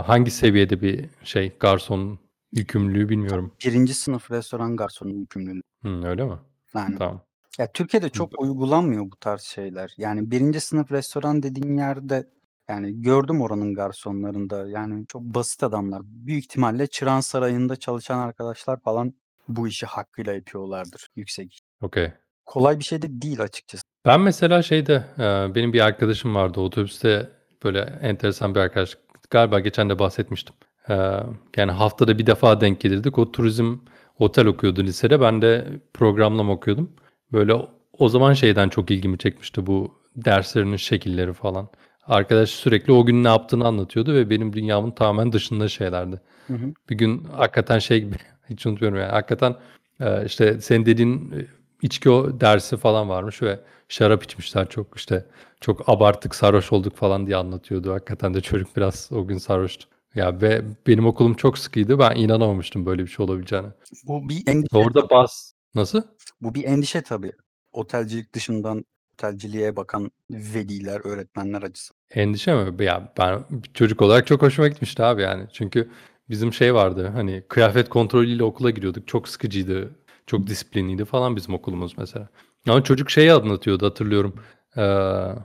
[0.06, 2.20] hangi seviyede bir şey garson
[2.52, 3.52] yükümlülüğü bilmiyorum.
[3.66, 5.62] Birinci sınıf restoran garsonu yükümlülüğü.
[5.82, 6.36] Hı, öyle mi?
[6.76, 7.22] Yani Tamam.
[7.58, 9.94] Ya Türkiye'de çok uygulanmıyor bu tarz şeyler.
[9.98, 12.28] Yani birinci sınıf restoran dediğin yerde
[12.70, 16.02] yani gördüm oranın garsonlarında yani çok basit adamlar.
[16.06, 19.14] Büyük ihtimalle Çırağan Sarayı'nda çalışan arkadaşlar falan
[19.48, 21.60] bu işi hakkıyla yapıyorlardır yüksek.
[21.82, 22.12] Okey.
[22.46, 23.84] Kolay bir şey de değil açıkçası.
[24.06, 27.30] Ben mesela şeyde eee, benim bir arkadaşım vardı otobüste
[27.64, 28.98] böyle enteresan bir arkadaş.
[29.30, 30.56] Galiba geçen de bahsetmiştim.
[30.90, 31.24] Eee,
[31.58, 33.18] yani haftada bir defa denk gelirdik.
[33.18, 33.78] O turizm
[34.20, 35.22] otel okuyordu lisede.
[35.22, 36.92] Ben de programlama okuyordum.
[37.34, 41.68] Böyle o- o zaman şeyden çok ilgimi çekmişti bu derslerinin şekilleri falan.
[42.08, 46.22] Arkadaş sürekli o gün ne yaptığını anlatıyordu ve benim dünyamın tamamen dışında şeylerdi.
[46.48, 46.74] Hı hı.
[46.90, 48.16] Bir gün hakikaten şey gibi
[48.50, 49.56] hiç unutmuyorum yani hakikaten
[50.00, 51.46] e, işte senin dediğin e,
[51.82, 55.26] içki o dersi falan varmış ve şarap içmişler çok işte
[55.62, 57.94] çok abarttık sarhoş olduk falan diye anlatıyordu.
[57.94, 59.88] Hakikaten de çocuk biraz o gün sarhoştu.
[60.16, 62.00] Ya ve benim okulum çok sıkıydı.
[62.00, 63.68] Ben inanamamıştım böyle bir şey olabileceğine.
[64.04, 64.78] Bu bir endişe.
[64.78, 66.02] Orada bas nasıl?
[66.42, 67.32] Bu bir endişe tabii.
[67.72, 72.00] Otelcilik dışından otelciliğe bakan veliler, öğretmenler açısından.
[72.12, 72.84] Endişe mi?
[72.84, 75.48] Ya ben çocuk olarak çok hoşuma gitmişti abi yani.
[75.54, 75.90] Çünkü
[76.30, 79.08] bizim şey vardı hani kıyafet kontrolüyle okula giriyorduk.
[79.08, 79.96] Çok sıkıcıydı.
[80.28, 82.30] Çok disiplinliydi falan bizim okulumuz mesela.
[82.68, 84.36] Ama çocuk şeyi anlatıyordu hatırlıyorum.
[84.78, 84.82] Ee,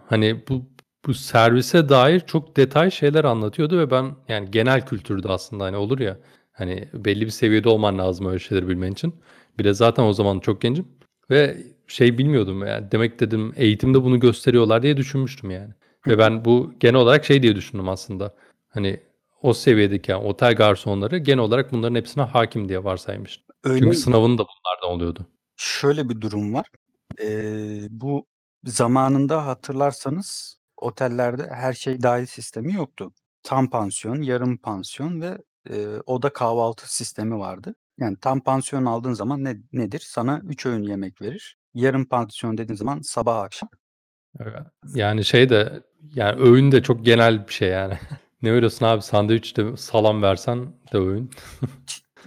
[0.06, 0.62] hani bu
[1.06, 5.98] bu servise dair çok detay şeyler anlatıyordu ve ben yani genel kültürde aslında hani olur
[5.98, 6.18] ya
[6.52, 9.14] hani belli bir seviyede olman lazım öyle şeyleri bilmen için.
[9.58, 10.88] Bir de zaten o zaman çok gencim
[11.30, 15.74] ve şey bilmiyordum yani demek dedim eğitimde bunu gösteriyorlar diye düşünmüştüm yani.
[16.06, 18.34] Ve ben bu genel olarak şey diye düşündüm aslında.
[18.68, 19.00] Hani
[19.42, 23.44] o seviyedeki yani otel garsonları genel olarak bunların hepsine hakim diye varsaymıştım.
[23.64, 23.96] Öyle Çünkü mi?
[23.96, 25.26] sınavın da bunlardan oluyordu.
[25.56, 26.66] Şöyle bir durum var.
[27.20, 28.26] Eee, bu
[28.64, 33.12] zamanında hatırlarsanız otellerde her şey dahil sistemi yoktu.
[33.42, 35.38] Tam pansiyon, yarım pansiyon ve
[35.70, 37.74] eee, oda kahvaltı sistemi vardı.
[37.98, 40.04] Yani tam pansiyon aldığın zaman ne, nedir?
[40.06, 41.56] Sana 3 öğün yemek verir.
[41.74, 43.68] Yarım pansiyon dediğin zaman sabah akşam.
[44.40, 44.62] Evet.
[44.94, 45.82] Yani şey de
[46.14, 47.98] yani öğün de çok genel bir şey yani.
[48.42, 51.30] ne veriyorsun abi sandviçte salam versen de öğün.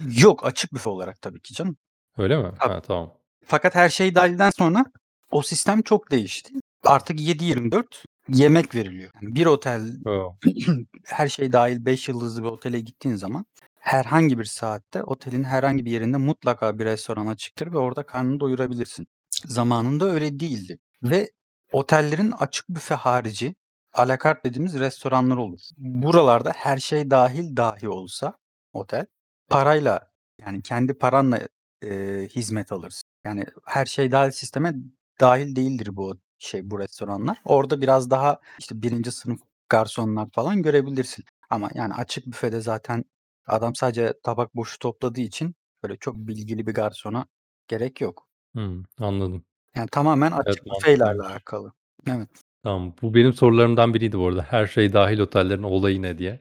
[0.00, 1.76] Yok açık büfe olarak tabii ki canım.
[2.18, 2.50] Öyle mi?
[2.60, 2.72] Tabii.
[2.72, 3.14] Ha tamam.
[3.44, 4.84] Fakat her şey dahilden sonra
[5.30, 6.54] o sistem çok değişti.
[6.84, 7.84] Artık 7-24
[8.28, 9.10] yemek veriliyor.
[9.22, 10.36] Yani bir otel Oo.
[11.04, 13.46] her şey dahil 5 yıldızlı bir otele gittiğin zaman
[13.80, 19.06] herhangi bir saatte otelin herhangi bir yerinde mutlaka bir restoran açıktır ve orada karnını doyurabilirsin.
[19.46, 20.78] Zamanında öyle değildi.
[21.02, 21.30] Ve
[21.72, 23.54] otellerin açık büfe harici
[23.92, 25.60] alakart dediğimiz restoranlar olur.
[25.78, 28.38] Buralarda her şey dahil dahi olsa
[28.72, 29.06] otel
[29.48, 30.10] parayla
[30.40, 31.48] yani kendi paranla
[31.84, 31.88] e,
[32.30, 33.08] hizmet alırsın.
[33.24, 34.74] Yani her şey dahil sisteme
[35.20, 37.38] dahil değildir bu şey bu restoranlar.
[37.44, 41.24] Orada biraz daha işte birinci sınıf garsonlar falan görebilirsin.
[41.50, 43.04] Ama yani açık büfede zaten
[43.46, 47.26] adam sadece tabak boşu topladığı için böyle çok bilgili bir garsona
[47.68, 48.26] gerek yok.
[48.54, 49.44] Hmm, anladım.
[49.76, 51.32] Yani tamamen açık Evet, büfeyle mantıklıymış.
[51.32, 51.72] alakalı.
[52.06, 52.28] Evet.
[52.62, 52.94] Tamam.
[53.02, 54.42] Bu benim sorularımdan biriydi bu arada.
[54.42, 56.40] Her şey dahil otellerin olayı ne diye.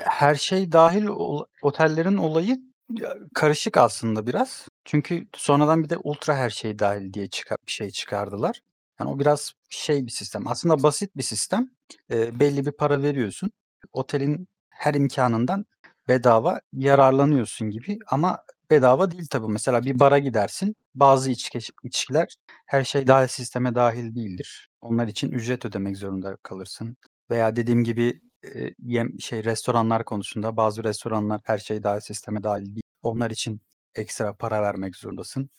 [0.00, 2.58] Her şey dahil ol- otellerin olayı
[2.90, 4.68] ya, karışık aslında biraz.
[4.84, 8.60] Çünkü sonradan bir de ultra her şey dahil diye çıkar, bir şey çıkardılar.
[9.00, 10.48] Yani o biraz şey bir sistem.
[10.48, 11.70] Aslında basit bir sistem.
[12.10, 13.50] Ee, belli bir para veriyorsun.
[13.92, 15.66] Otelin her imkanından
[16.08, 19.52] bedava yararlanıyorsun gibi ama bedava değil tabii.
[19.52, 20.76] Mesela bir bara gidersin.
[20.94, 24.68] Bazı içki, içkiler her şey dahil sisteme dahil değildir.
[24.80, 26.96] Onlar için ücret ödemek zorunda kalırsın.
[27.30, 28.20] Veya dediğim gibi
[28.54, 32.82] e, yem şey restoranlar konusunda bazı restoranlar her şey dahil sisteme dahil değil.
[33.02, 33.60] Onlar için
[33.94, 35.50] ekstra para vermek zorundasın.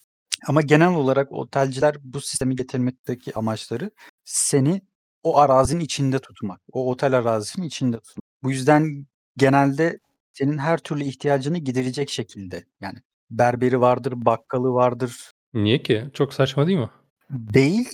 [0.48, 3.92] Ama genel olarak otelciler bu sistemi getirmekteki amaçları
[4.24, 4.82] seni
[5.24, 6.62] o arazinin içinde tutmak.
[6.72, 8.24] O otel arazisinin içinde tutmak.
[8.44, 9.06] Bu yüzden
[9.38, 10.00] genelde
[10.34, 12.66] senin her türlü ihtiyacını giderecek şekilde.
[12.82, 13.00] Yani
[13.32, 15.32] berberi vardır, bakkalı vardır.
[15.54, 16.06] Niye ki?
[16.14, 16.90] Çok saçma değil mi?
[17.32, 17.90] Değil.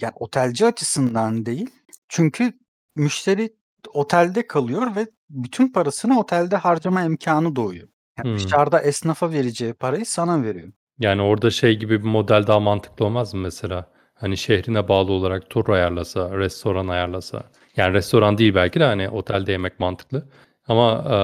[0.00, 1.70] Yani otelci açısından değil.
[2.08, 2.52] Çünkü
[2.96, 3.54] müşteri
[3.94, 7.88] otelde kalıyor ve bütün parasını otelde harcama imkanı doğuyor.
[8.18, 8.36] Yani Hmm.
[8.36, 10.72] dışarıda esnafa vereceği parayı sana veriyor.
[10.98, 13.90] Yani orada şey gibi bir model daha mantıklı olmaz mı mesela?
[14.14, 17.42] Hani şehrine bağlı olarak tur ayarlasa, restoran ayarlasa.
[17.76, 20.28] Yani restoran değil belki de hani otelde yemek mantıklı.
[20.68, 21.18] Ama e,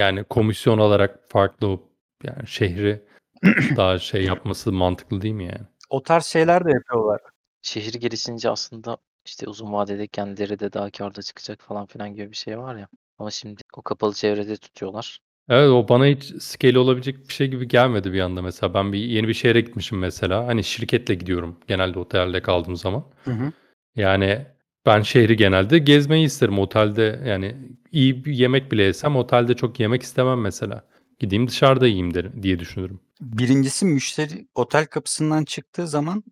[0.00, 1.78] yani komisyon olarak farklı
[2.24, 3.02] yani şehri
[3.76, 5.66] daha şey yapması mantıklı değil mi yani?
[5.90, 7.20] O tarz şeyler de yapıyorlar.
[7.62, 12.36] Şehir gelişince aslında işte uzun vadede kendileri de daha kârda çıkacak falan filan gibi bir
[12.36, 12.88] şey var ya.
[13.18, 15.20] Ama şimdi o kapalı çevrede tutuyorlar.
[15.48, 18.74] Evet o bana hiç scale olabilecek bir şey gibi gelmedi bir anda mesela.
[18.74, 20.46] Ben bir yeni bir şehre gitmişim mesela.
[20.46, 23.04] Hani şirketle gidiyorum genelde otelde kaldığım zaman.
[23.24, 23.52] Hı hı.
[23.96, 24.46] Yani
[24.86, 26.58] ben şehri genelde gezmeyi isterim.
[26.58, 27.56] Otelde yani
[27.92, 30.84] iyi bir yemek bile yesem otelde çok yemek istemem mesela.
[31.18, 33.00] Gideyim dışarıda yiyeyim derim diye düşünürüm.
[33.20, 36.24] Birincisi müşteri otel kapısından çıktığı zaman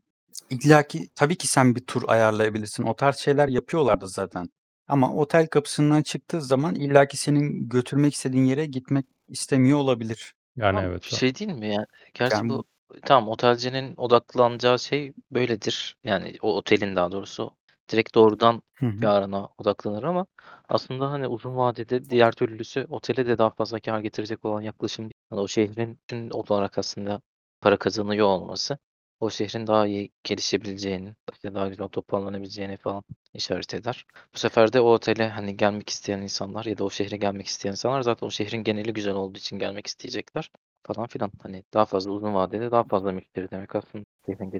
[0.50, 2.82] illaki tabii ki sen bir tur ayarlayabilirsin.
[2.82, 4.48] O tarz şeyler yapıyorlardı zaten.
[4.90, 10.34] Ama otel kapısından çıktığı zaman illaki senin götürmek istediğin yere gitmek istemiyor olabilir.
[10.56, 11.04] Yani Ama evet.
[11.04, 11.86] şey değil mi ya?
[12.14, 12.64] Gerçi Yani bu
[13.04, 15.96] tamam otelcinin odaklanacağı şey böyledir.
[16.04, 17.50] Yani o otelin daha doğrusu
[17.92, 19.04] direkt doğrudan Hı hı.
[19.04, 20.26] yarına odaklanır ama
[20.68, 25.10] aslında hani uzun vadede diğer türlüsü otele de daha fazla kâr getirecek olan yaklaşım.
[25.32, 27.20] Yani o şehrin bütün olarak aslında
[27.60, 28.78] para kazanıyor olması
[29.20, 33.02] o şehrin daha iyi gelişebileceğini, işte daha güzel toparlanabileceğini falan
[33.34, 34.06] işaret eder.
[34.34, 37.72] Bu sefer de o otele hani gelmek isteyen insanlar ya da o şehre gelmek isteyen
[37.72, 40.50] insanlar zaten o şehrin geneli güzel olduğu için gelmek isteyecekler
[40.82, 41.32] falan filan.
[41.42, 44.50] Hani daha fazla uzun vadede daha fazla müşteri demek aslında şehrin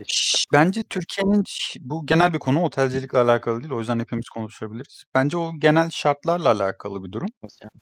[0.52, 1.44] bence Türkiye'nin
[1.80, 3.72] bu genel bir konu otelcilikle alakalı değil.
[3.72, 5.04] O yüzden hepimiz konuşabiliriz.
[5.14, 7.28] Bence o genel şartlarla alakalı bir durum.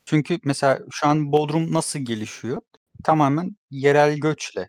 [0.05, 2.61] Çünkü mesela şu an Bodrum nasıl gelişiyor?
[3.05, 4.69] Tamamen yerel göçle.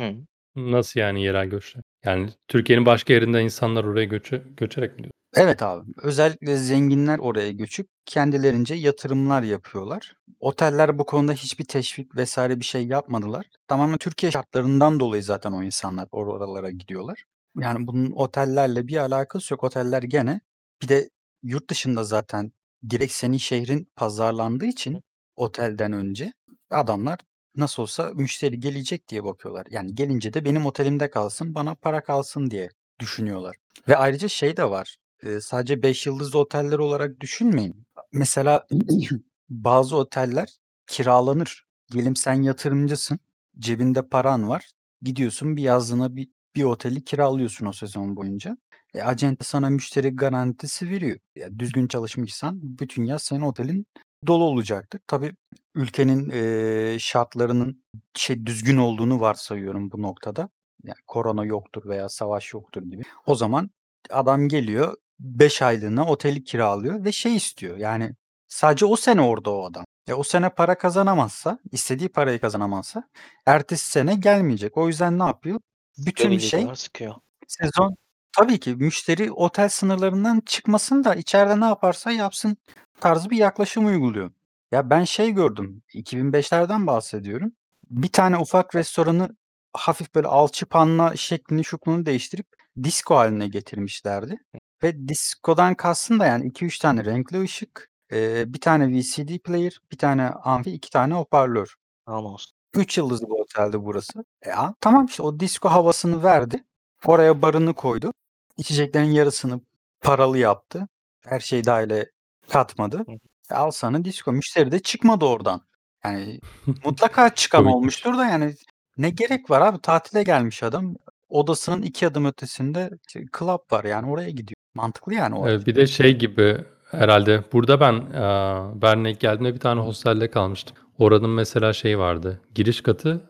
[0.00, 0.14] Hı.
[0.56, 1.80] Nasıl yani yerel göçle?
[2.04, 5.24] Yani Türkiye'nin başka yerinden insanlar oraya göçe göçerek mi diyorsun?
[5.36, 5.90] Evet abi.
[6.02, 10.16] Özellikle zenginler oraya göçüp kendilerince yatırımlar yapıyorlar.
[10.40, 12.38] Oteller bu konuda hiçbir teşvik vs.
[12.38, 13.46] bir şey yapmadılar.
[13.68, 17.24] Tamamen Türkiye şartlarından dolayı zaten o insanlar oralara gidiyorlar.
[17.58, 19.64] Yani bunun otellerle bir alakası yok.
[19.64, 20.40] Oteller gene
[20.82, 21.10] bir de
[21.42, 22.52] yurt dışında zaten
[22.90, 25.02] direkt senin şehrin pazarlandığı için
[25.36, 26.32] otelden önce
[26.70, 27.18] adamlar
[27.56, 29.66] nasıl olsa müşteri gelecek diye bakıyorlar.
[29.70, 32.68] Yani gelince de benim otelimde kalsın, bana para kalsın diye
[33.00, 33.56] düşünüyorlar.
[33.88, 34.96] Ve ayrıca şey de var.
[35.40, 37.86] Sadece 5 yıldızlı oteller olarak düşünmeyin.
[38.12, 38.66] Mesela
[39.50, 40.48] bazı oteller
[40.86, 41.64] kiralanır.
[41.92, 43.18] Diyelim sen yatırımcısın,
[43.58, 44.70] cebinde paran var.
[45.02, 48.56] Gidiyorsun bir yazlığına bir bir oteli kiralıyorsun o sezon boyunca.
[48.94, 51.18] E, acente sana müşteri garantisi veriyor.
[51.36, 53.86] Ya, düzgün çalışmışsan bütün yaz senin otelin
[54.26, 55.00] dolu olacaktır.
[55.06, 55.32] Tabii
[55.74, 57.84] ülkenin, eee, şartlarının
[58.14, 60.48] şey düzgün olduğunu varsayıyorum bu noktada.
[60.84, 63.02] Yani korona yoktur veya savaş yoktur gibi.
[63.26, 63.70] O zaman
[64.10, 68.14] adam geliyor 5 aylığına oteli kiralıyor ve şey istiyor yani
[68.48, 69.84] sadece o sene orada o adam.
[70.08, 73.04] E, o sene para kazanamazsa, istediği parayı kazanamazsa
[73.46, 74.76] ertesi sene gelmeyecek.
[74.76, 75.60] O yüzden ne yapıyor?
[75.98, 77.14] Bütün Verebildiği şey kadar sıkıyor.
[77.48, 77.96] sezon
[78.36, 82.56] tabii ki müşteri otel sınırlarından çıkmasın da içeride ne yaparsa yapsın
[83.04, 84.30] tarzı bir yaklaşım uyguluyor.
[84.72, 87.52] Ya ben şey gördüm, 2005'lerden bahsediyorum.
[87.90, 89.36] Bir tane ufak restoranı
[89.72, 92.46] hafif böyle alçıpanla şeklini şuklunu değiştirip
[92.82, 94.36] disko haline getirmişlerdi.
[94.82, 100.28] Ve diskodan kastım da yani 2-3 tane renkli ışık, 1 tane VCD player, 1 tane
[100.28, 101.74] amfi, 2 tane hoparlör.
[102.06, 102.46] Anons.
[102.74, 104.24] 3 yıldızlı bir oteldi burası.
[104.42, 106.64] E, a tamam işte o disko havasını verdi.
[107.04, 108.12] Oraya barını koydu.
[108.56, 109.60] İçeceklerin yarısını
[110.00, 110.88] paralı yaptı.
[111.20, 112.13] Her şeyi dâhile
[112.50, 113.04] katmadı.
[113.50, 114.32] E, al sana disko.
[114.32, 115.60] Müşteri de çıkmadı oradan.
[116.04, 116.40] Yani
[116.84, 117.76] mutlaka çıkan Komikmiş.
[117.76, 118.54] olmuştur da yani
[118.98, 119.80] ne gerek var abi?
[119.80, 120.94] Tatile gelmiş adam.
[121.28, 124.56] Odasının 2 adım ötesinde şey club var yani oraya gidiyor.
[124.74, 125.66] Mantıklı yani o açıdan.
[125.66, 126.58] bir de şey gibi
[126.90, 130.76] herhâlde burada ben, eee, Berlin'e ilk geldiğimde bir tane hostelde kalmıştım.
[130.98, 133.20] Oranın mesela şeyi vardı, giriş katı,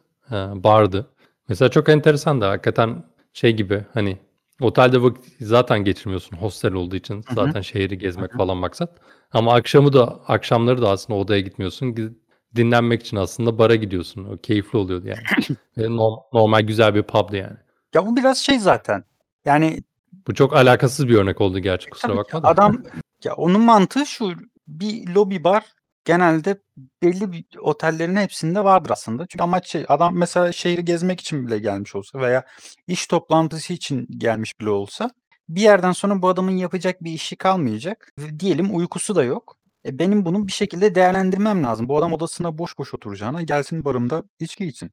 [0.54, 1.06] bardı.
[1.48, 4.18] Mesela çok enteresandı hakikaten şey gibi, hani,
[4.60, 7.14] otelde vakit zaten geçirmiyorsun hostel olduğu için.
[7.14, 7.34] Hı hı.
[7.34, 8.38] Zaten şehri Hı gezmek hı.
[8.38, 8.98] falan maksat.
[9.32, 11.94] Ama akşamı da akşamları da aslında odaya gitmiyorsun.
[11.94, 12.08] Gi
[12.56, 14.24] dinlenmek için aslında bara gidiyorsun.
[14.24, 15.20] O keyifli oluyordu yani.
[15.78, 17.56] Ve no normal güzel bir pub'du yani.
[17.94, 19.04] Ya bu biraz şey zaten.
[19.44, 19.78] Yani
[20.26, 22.48] Bu çok alakasız bir örnek oldu gerçi E, kusura tabii ki bakma da.
[22.48, 22.82] adam
[23.24, 24.32] ya onun mantığı şu,
[24.68, 25.64] bir lobi bar
[26.04, 26.62] genelde
[27.02, 29.26] belli bir otellerin hepsinde vardır aslında.
[29.26, 32.44] Çünkü amaç şey, adam mesela şehri gezmek için bile gelmiş olsa veya
[32.86, 35.10] iş toplantısı için gelmiş bile olsa
[35.48, 38.12] bir yerden sonra bu adamın yapacak bir işi kalmayacak.
[38.38, 39.56] Diyelim uykusu da yok.
[39.86, 41.88] E, benim bunu bir şekilde değerlendirmem lazım.
[41.88, 44.90] Bu adam odasına boş boş oturacağına gelsin barımda içki içsin.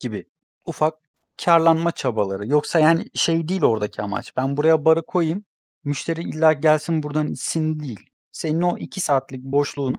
[0.00, 0.26] Gibi.
[0.64, 0.94] Ufak
[1.44, 2.46] kârlanma çabaları.
[2.46, 4.36] Yoksa yani şey değil oradaki amaç.
[4.36, 5.44] Ben buraya barı koyayım,
[5.84, 8.10] müşteri illa gelsin buradan içsin değil.
[8.38, 9.96] Senin o 2 saatlik boşluğunu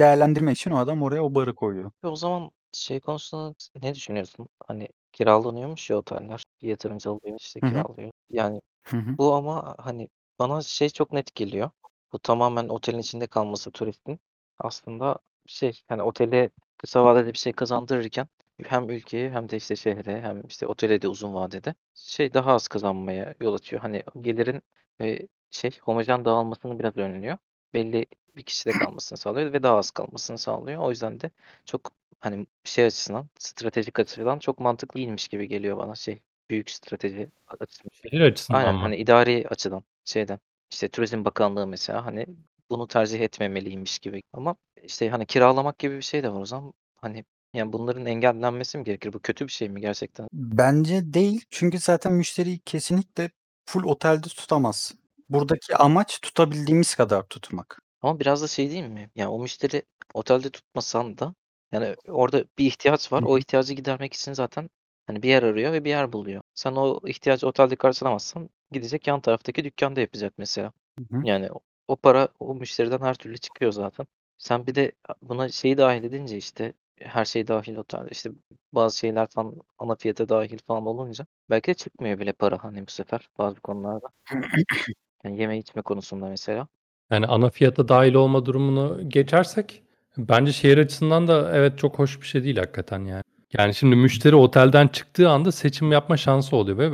[0.00, 1.90] değerlendirmek için o adam oraya o barı koyuyor.
[2.02, 4.48] O zaman Şey konusunda ne düşünüyorsun?
[4.66, 6.42] Hani kiralanıyormuş ya oteller.
[6.60, 7.70] Yatırımcı alıyor, işte Hı hı.
[7.70, 8.10] kiralıyor.
[8.30, 9.18] Yani Hı hı.
[9.18, 11.70] bu ama hani bana şey çok net geliyor.
[12.12, 14.20] Bu tamamen otelin içinde kalması turistin
[14.58, 18.28] aslında şey hani otele kısa vadede bir şey kazandırırken
[18.64, 22.68] hem ülkeye hem de işte şehre hem işte otele de uzun vadede şey daha az
[22.68, 23.82] kazanmaya yol açıyor.
[23.82, 24.62] Hani gelirin
[25.00, 25.18] e,
[25.50, 27.38] şey homojen dağılmasını biraz önlüyor.
[27.74, 28.06] Belli
[28.36, 30.82] bir kişide kalmasını sağlıyor ve daha az kalmasını sağlıyor.
[30.82, 31.30] O yüzden de
[31.64, 37.28] çok hani şey açısından stratejik açıdan çok mantıklı değilmiş gibi geliyor bana şey büyük strateji
[37.60, 37.90] açısından.
[38.02, 38.80] Şehir açısından Aynen mı?
[38.80, 42.26] hani idari açıdan şeyden işte Turizm Bakanlığı mesela hani
[42.70, 46.72] bunu tercih etmemeliymiş gibi ama işte hani kiralamak gibi bir şey de var o zaman
[47.00, 49.12] hani yani bunların engellenmesi mi gerekir?
[49.12, 50.28] Bu kötü bir şey mi gerçekten?
[50.32, 51.44] Bence değil.
[51.50, 53.30] Çünkü zaten müşteriyi kesinlikle
[53.66, 54.98] full otelde tutamazsın.
[55.32, 57.82] Buradaki amaç tutabildiğimiz kadar tutmak.
[58.02, 59.10] Ama biraz da şey değil mi?
[59.14, 59.82] Yani o müşteri
[60.14, 61.34] otelde tutmasan da
[61.72, 63.22] yani orada bir ihtiyaç var.
[63.22, 64.70] Hı O ihtiyacı gidermek için zaten
[65.06, 66.42] hani bir yer arıyor ve bir yer buluyor.
[66.54, 70.72] Sen o ihtiyacı otelde karşılamazsan gidecek yan taraftaki dükkanda yapacak mesela.
[70.98, 71.26] Hı hı.
[71.26, 74.06] Yani o, o para o müşteriden her türlü çıkıyor zaten.
[74.38, 74.92] Sen bir de
[75.22, 78.30] buna şeyi dahil edince işte her şey dahil otel işte
[78.72, 82.90] bazı şeyler falan ana fiyata dahil falan olunca belki de çıkmıyor bile para hani bu
[82.90, 84.08] sefer bazı konularda.
[85.24, 86.68] Yani yeme içme konusunda mesela.
[87.10, 89.82] Yani ana fiyata dahil olma durumunu geçersek
[90.18, 93.22] bence şehir açısından da evet çok hoş bir şey değil hakikaten yani.
[93.58, 96.90] Yani şimdi müşteri otelden çıktığı anda seçim yapma şansı oluyor ve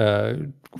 [0.00, 0.02] e,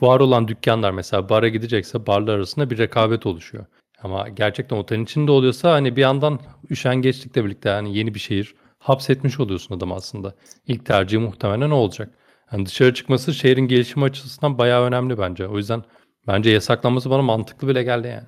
[0.01, 3.67] var olan dükkanlar mesela bara gidecekse barlar arasında bir rekabet oluşuyor.
[4.03, 9.41] Ama gerçekten otelin içinde oluyorsa hani bir yandan üşengeçlikle birlikte yani yeni bir şehir hapsetmiş
[9.41, 10.35] oluyorsun adam aslında.
[10.67, 12.15] İlk tercihi muhtemelen o olacak.
[12.53, 15.47] Yani dışarı çıkması şehrin gelişimi açısından bayağı önemli bence.
[15.49, 15.83] O yüzden
[16.27, 18.27] bence yasaklanması bana mantıklı bile geldi yani.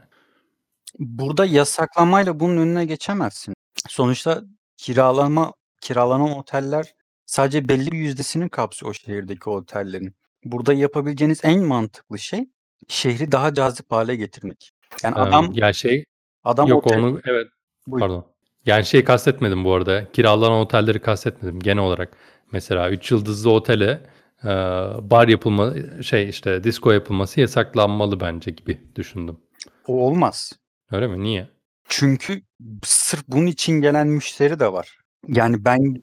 [0.98, 3.54] Burada yasaklamayla bunun önüne geçemezsin.
[3.88, 4.42] Sonuçta
[4.76, 6.94] kiralama kiralanan oteller
[7.26, 10.14] sadece belli bir yüzdesini kapsıyor o şehirdeki otellerin.
[10.44, 12.48] Burada yapabileceğiniz en mantıklı şey
[12.88, 14.72] şehri daha cazip hale getirmek.
[15.02, 16.04] Yani Ee, adam ya şey
[16.44, 17.46] adam yok otel onu evet
[17.86, 18.00] Buyur.
[18.00, 18.26] pardon.
[18.66, 20.12] Yani şey kastetmedim bu arada.
[20.12, 22.16] Kiralanan otelleri kastetmedim genel olarak.
[22.52, 24.00] Mesela 3 yıldızlı otele
[24.46, 29.36] e, bar yapılma şey işte disco yapılması yasaklanmalı bence gibi düşündüm.
[29.86, 30.52] o olmaz.
[30.92, 31.22] Öyle mi?
[31.22, 31.48] Niye?
[31.88, 32.42] Çünkü
[32.82, 34.98] sırf bunun için gelen müşteri de var.
[35.28, 36.02] Yani ben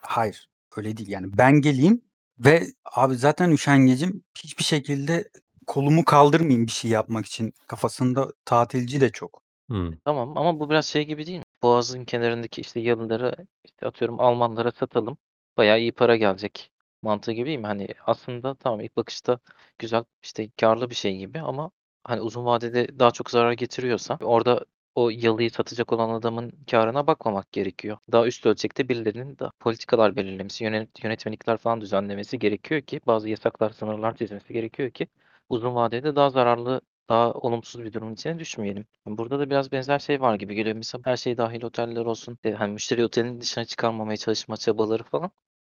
[0.00, 2.02] hayır öyle değil yani ben geleyim
[2.38, 5.28] ve abi zaten üşengecim hiçbir şekilde
[5.66, 9.42] kolumu kaldırmayayım bir şey yapmak için kafasında tatilci de çok.
[9.68, 9.92] Hmm.
[10.04, 11.44] Tamam ama bu biraz şey gibi değil mi?
[11.62, 15.18] Boğazın kenarındaki işte yalıları işte atıyorum Almanlara satalım.
[15.56, 16.69] Bayağı iyi para gelecek
[17.02, 17.66] mantığı gibi değil mi?
[17.66, 19.38] Hani aslında tamam ilk bakışta
[19.78, 21.70] güzel işte karlı bir şey gibi ama
[22.04, 27.52] hani uzun vadede daha çok zarar getiriyorsa orada o yalıyı satacak olan adamın karına bakmamak
[27.52, 27.98] gerekiyor.
[28.12, 33.70] Daha üst ölçekte birilerinin da politikalar belirlemesi, yönet yönetmelikler falan düzenlemesi gerekiyor ki bazı yasaklar,
[33.70, 35.08] sınırlar çizmesi gerekiyor ki
[35.48, 38.86] uzun vadede daha zararlı daha olumsuz bir durumun içine düşmeyelim.
[39.06, 40.76] Burada da biraz benzer şey var gibi geliyor.
[40.76, 42.38] Mesela her şey dahil oteller olsun.
[42.44, 45.30] E, hani müşteri otelin dışına çıkarmamaya çalışma çabaları falan.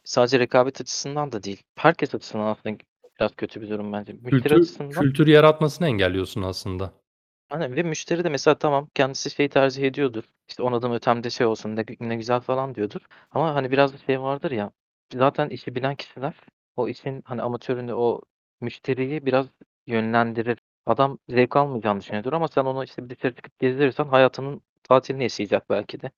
[0.07, 1.63] Sadece rekabet açısından da değil.
[1.77, 2.77] Herkes açısından aslında
[3.21, 4.13] biraz kötü bir durum bence.
[4.13, 6.93] Müşteri Kültür açısından kültür yaratmasını engelliyorsun aslında.
[7.51, 10.25] Aynen ve müşteri de mesela tamam kendisi şeyi tercih ediyordur.
[10.49, 13.01] İşte 10 adım ötemde şey olsun ne, ne güzel falan diyordur.
[13.31, 14.71] Ama hani biraz da şey vardır ya.
[15.15, 16.35] Zaten işi bilen kişiler
[16.77, 18.21] o işin hani amatörünü o
[18.61, 19.47] müşteriyi biraz
[19.87, 20.59] yönlendirir.
[20.87, 25.71] Adam zevk almayacağını düşünüyordur ama sen onu işte bir dışarı çıkıp gezdirirsen hayatının tatilini yaşayacak
[25.71, 26.11] belki de.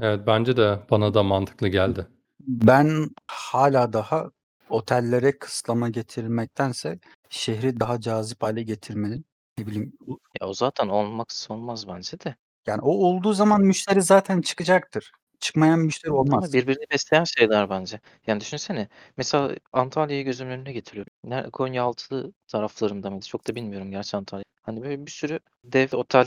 [0.00, 2.06] Evet bence de bana da mantıklı geldi.
[2.46, 4.30] Ben hala daha
[4.70, 6.98] otellere kısıtlama getirmektense
[7.30, 9.26] şehri daha cazip hale getirmenin
[9.58, 9.92] ne bileyim
[10.40, 12.36] Ya o zaten olmaz olmaz bence de.
[12.66, 15.12] yani o olduğu zaman müşteri zaten çıkacaktır.
[15.40, 16.52] Çıkmayan müşteri Ama olmaz.
[16.52, 18.00] birbirini besleyen şeyler bence.
[18.26, 21.12] Yani düşünsene mesela Antalya'yı gözümün önüne getiriyorum.
[21.24, 23.26] Ner Konyaaltı taraflarında mıydı?
[23.26, 24.44] Çok da bilmiyorum gerçi Antalya.
[24.62, 26.26] Hani böyle bir sürü dev otel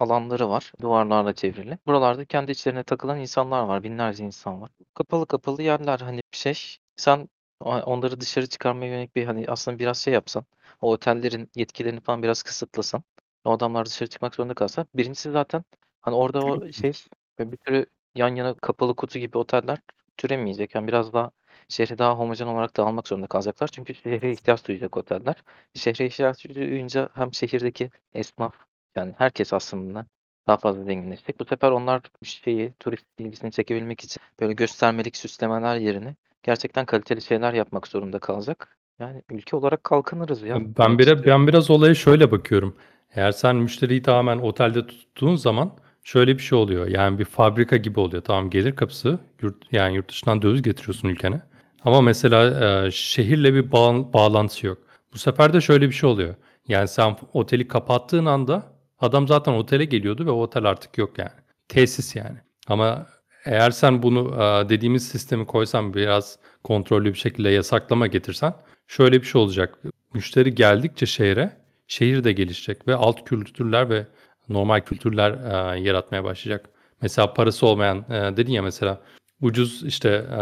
[0.00, 0.72] alanları var.
[0.80, 1.78] Duvarlarla çevrili.
[1.86, 3.82] Buralarda kendi içlerine takılan insanlar var.
[3.82, 4.70] Binlerce insan var.
[4.94, 6.76] Kapalı kapalı yerler hani bir şey.
[6.96, 7.28] Sen
[7.60, 10.44] onları dışarı çıkarmaya yönelik bir hani aslında biraz şey yapsan.
[10.80, 13.02] O otellerin yetkilerini falan biraz kısıtlasan.
[13.44, 14.86] O adamlar dışarı çıkmak zorunda kalsa.
[14.94, 15.64] Birincisi zaten
[16.00, 16.92] hani orada o şey
[17.40, 19.78] bir sürü yan yana kapalı kutu gibi oteller
[20.16, 20.74] türemeyecek.
[20.74, 21.30] Yani biraz daha
[21.68, 23.68] şehri daha homojen olarak dağılmak zorunda kalacaklar.
[23.68, 25.34] Çünkü şehre ihtiyaç duyacak oteller.
[25.74, 28.54] Şehre ihtiyaç duyunca hem şehirdeki esnaf
[28.96, 30.06] yani herkes aslında
[30.46, 31.40] daha fazla zenginleşecek.
[31.40, 37.52] Bu sefer onlar şeyi turist ilgisini çekebilmek için böyle göstermelik süslemeler yerine gerçekten kaliteli şeyler
[37.52, 38.78] yapmak zorunda kalacak.
[38.98, 40.56] Yani ülke olarak kalkınırız ya.
[40.78, 42.76] Ben biraz ben biraz olaya şöyle bakıyorum.
[43.14, 45.72] Eğer sen müşteriyi tamamen otelde tuttuğun zaman
[46.04, 46.86] şöyle bir şey oluyor.
[46.86, 48.22] Yani bir fabrika gibi oluyor.
[48.22, 51.40] Tamam gelir kapısı yurt, yani yurt dışından döviz getiriyorsun ülkene.
[51.84, 54.78] Ama mesela e, şehirle bir bağ- bağlantısı yok.
[55.14, 56.34] Bu sefer de şöyle bir şey oluyor.
[56.68, 58.62] Yani sen oteli kapattığın anda
[58.98, 61.30] adam zaten otele geliyordu ve o otel artık yok yani.
[61.68, 62.36] Tesis yani.
[62.66, 63.06] Ama
[63.44, 68.54] eğer sen bunu e, dediğimiz sistemi koysan biraz kontrollü bir şekilde yasaklama getirsen
[68.86, 69.78] şöyle bir şey olacak.
[70.14, 71.56] Müşteri geldikçe şehre
[71.88, 74.06] şehir de gelişecek ve alt kültürler ve
[74.48, 76.70] normal kültürler e, yaratmaya başlayacak.
[77.02, 79.00] Mesela parası olmayan e, dedin ya mesela
[79.42, 80.40] ucuz işte e,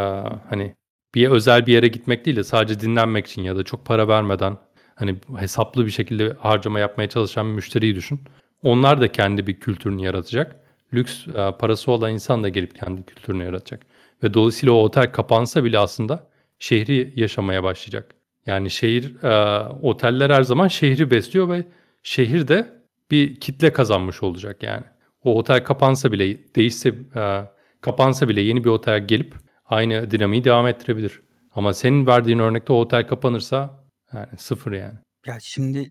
[0.48, 0.74] hani
[1.14, 4.58] bir özel bir yere gitmek değil de sadece dinlenmek için ya da çok para vermeden
[4.94, 8.20] hani hesaplı bir şekilde harcama yapmaya çalışan bir müşteriyi düşün.
[8.64, 10.56] Onlar da kendi bir kültürünü yaratacak.
[10.94, 13.82] Lüks e, parası olan insan da gelip kendi kültürünü yaratacak.
[14.22, 16.26] Ve dolayısıyla o otel kapansa bile aslında
[16.58, 18.14] şehri yaşamaya başlayacak.
[18.46, 21.64] Yani şehir, e, oteller her zaman şehri besliyor ve
[22.02, 22.72] şehir de
[23.10, 24.84] bir kitle kazanmış olacak yani.
[25.24, 27.44] O otel kapansa bile, değişse, e,
[27.80, 29.34] kapansa bile yeni bir otel gelip
[29.64, 31.20] aynı dinamiği devam ettirebilir.
[31.54, 34.98] Ama senin verdiğin örnekte o otel kapanırsa yani sıfır yani.
[35.26, 35.90] Ya şimdi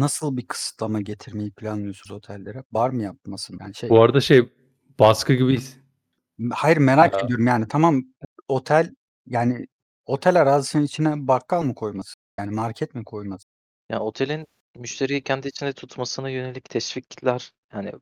[0.00, 2.64] nasıl bir kısıtlama getirmeyi planlıyorsunuz otellere?
[2.70, 3.58] Bar mı yapmasın?
[3.60, 4.48] Yani şey Bu arada şey
[4.98, 5.58] baskı gibi
[6.52, 7.20] hayır merak Aa.
[7.20, 8.02] ediyorum yani tamam
[8.48, 8.94] otel
[9.26, 9.66] yani
[10.06, 12.14] otel arazisinin içine bakkal mı koyması?
[12.38, 13.46] Yani market mi koyması?
[13.88, 17.92] Ya otelin müşteriyi kendi içinde tutmasına yönelik teşvikler yani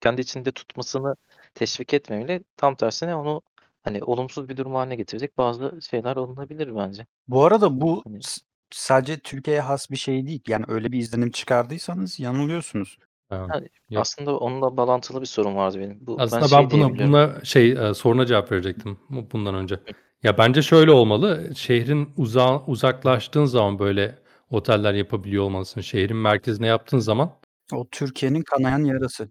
[0.00, 1.16] kendi içinde tutmasını
[1.54, 2.44] teşvik etmemeli.
[2.56, 3.42] Tam tersine onu
[3.82, 7.06] hani olumsuz bir durum haline getirecek bazı şeyler alınabilir bence.
[7.28, 8.40] Bu arada bu Hani- s-
[8.70, 10.42] sadece Türkiye'ye has bir şey değil.
[10.48, 12.98] Yani öyle bir izlenim çıkardıysanız yanılıyorsunuz.
[13.28, 13.46] Ha.
[13.50, 14.00] Yani Yok.
[14.00, 15.98] aslında onunla bağlantılı bir sorun vardı benim.
[16.00, 19.80] Bu Aslında ben, şey buna buna şey e, soruna cevap verecektim bu- bundan önce.
[20.22, 21.50] Ya bence şöyle olmalı.
[21.56, 24.18] Şehrin uza uzaklaştığın zaman böyle
[24.50, 25.80] oteller yapabiliyor olmalısın.
[25.80, 27.32] Şehrin merkezine yaptığın zaman
[27.72, 29.28] O Türkiye'nin kanayan yarası.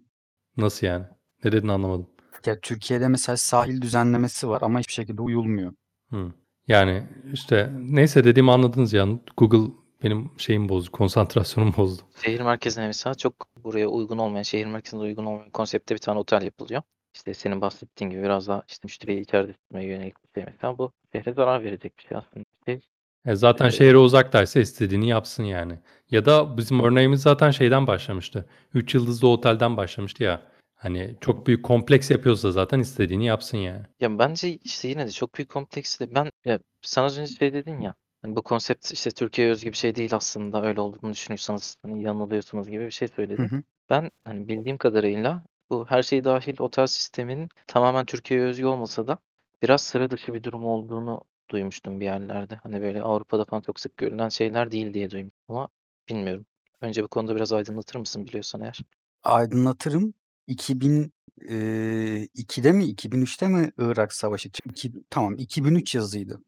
[0.56, 1.04] nasıl yani?
[1.44, 2.06] Ne dedin anlamadım.
[2.46, 5.72] Ya Türkiye'de mesela sahil düzenlemesi var ama hiçbir şekilde uyulmuyor.
[6.10, 6.32] Hı.
[6.68, 7.02] Yani
[7.32, 9.06] işte neyse dediğimi anladınız ya.
[9.36, 9.72] Google
[10.04, 12.02] benim şeyim bozdu, konsantrasyonumu bozdu.
[12.24, 16.42] Şehir merkezine mesela çok buraya uygun olmayan, şehir merkezine uygun olmayan konseptte bir tane otel
[16.42, 16.82] yapılıyor.
[17.14, 20.92] İşte senin bahsettiğin gibi biraz daha işte müşteriyi içeride tutmaya yönelik bir şey mesela bu
[21.12, 22.44] şehre zarar verecek bir şey aslında.
[22.66, 22.80] Şey,
[23.26, 25.78] E zaten Ee, şehre uzaktaysa istediğini yapsın yani.
[26.10, 28.46] Ya da bizim örneğimiz zaten şeyden başlamıştı.
[28.74, 30.42] 3 yıldızlı otelden başlamıştı ya.
[30.78, 33.86] Hani çok büyük kompleks yapıyorsa zaten istediğini yapsın yani.
[34.00, 36.14] Ya bence işte yine de çok büyük kompleksli.
[36.14, 37.94] Ben ya sen az önce şey dedin ya.
[38.22, 42.68] Hani bu konsept işte Türkiye'ye özgü bir şey değil aslında öyle olduğunu düşünüyorsanız hani yanılıyorsunuz
[42.68, 43.46] gibi bir şey Hı söyledin.
[43.46, 43.62] hı.
[43.90, 49.18] Ben hani bildiğim kadarıyla bu her şey dahil otel sisteminin tamamen Türkiye'ye özgü olmasa da
[49.62, 52.56] biraz sıra dışı bir durum olduğunu duymuştum bir yerlerde.
[52.62, 55.68] Hani böyle Avrupa'da falan çok sık görülen şeyler değil diye duymuştum ama
[56.08, 56.46] bilmiyorum.
[56.80, 58.80] Önce bu konuda biraz aydınlatır mısın biliyorsan eğer?
[59.22, 60.14] Aydınlatırım.
[60.48, 64.48] 2002'de mi 2003'te mi Irak Savaşı?
[64.48, 66.40] İki- tamam 2003 yazıydı.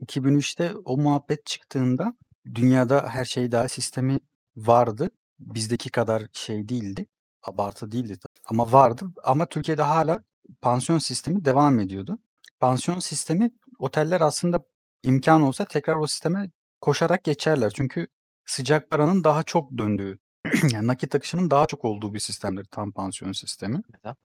[0.00, 2.14] 2003'te o muhabbet çıktığında
[2.54, 4.20] dünyada her şey daha sistemi
[4.56, 5.10] vardı.
[5.38, 7.06] Bizdeki kadar şey değildi.
[7.42, 9.06] Abartı değildi ama vardı.
[9.24, 10.24] Ama Türkiye'de hala
[10.60, 12.18] pansiyon sistemi devam ediyordu.
[12.60, 14.60] Pansiyon sistemi oteller aslında
[15.02, 16.50] imkan olsa tekrar o sisteme
[16.80, 17.72] koşarak geçerler.
[17.76, 18.06] Çünkü
[18.46, 20.18] sıcak paranın daha çok döndüğü
[20.72, 23.82] yani nakit akışının daha çok olduğu bir sistemdir tam pansiyon sistemi.
[23.94, 24.16] Neden?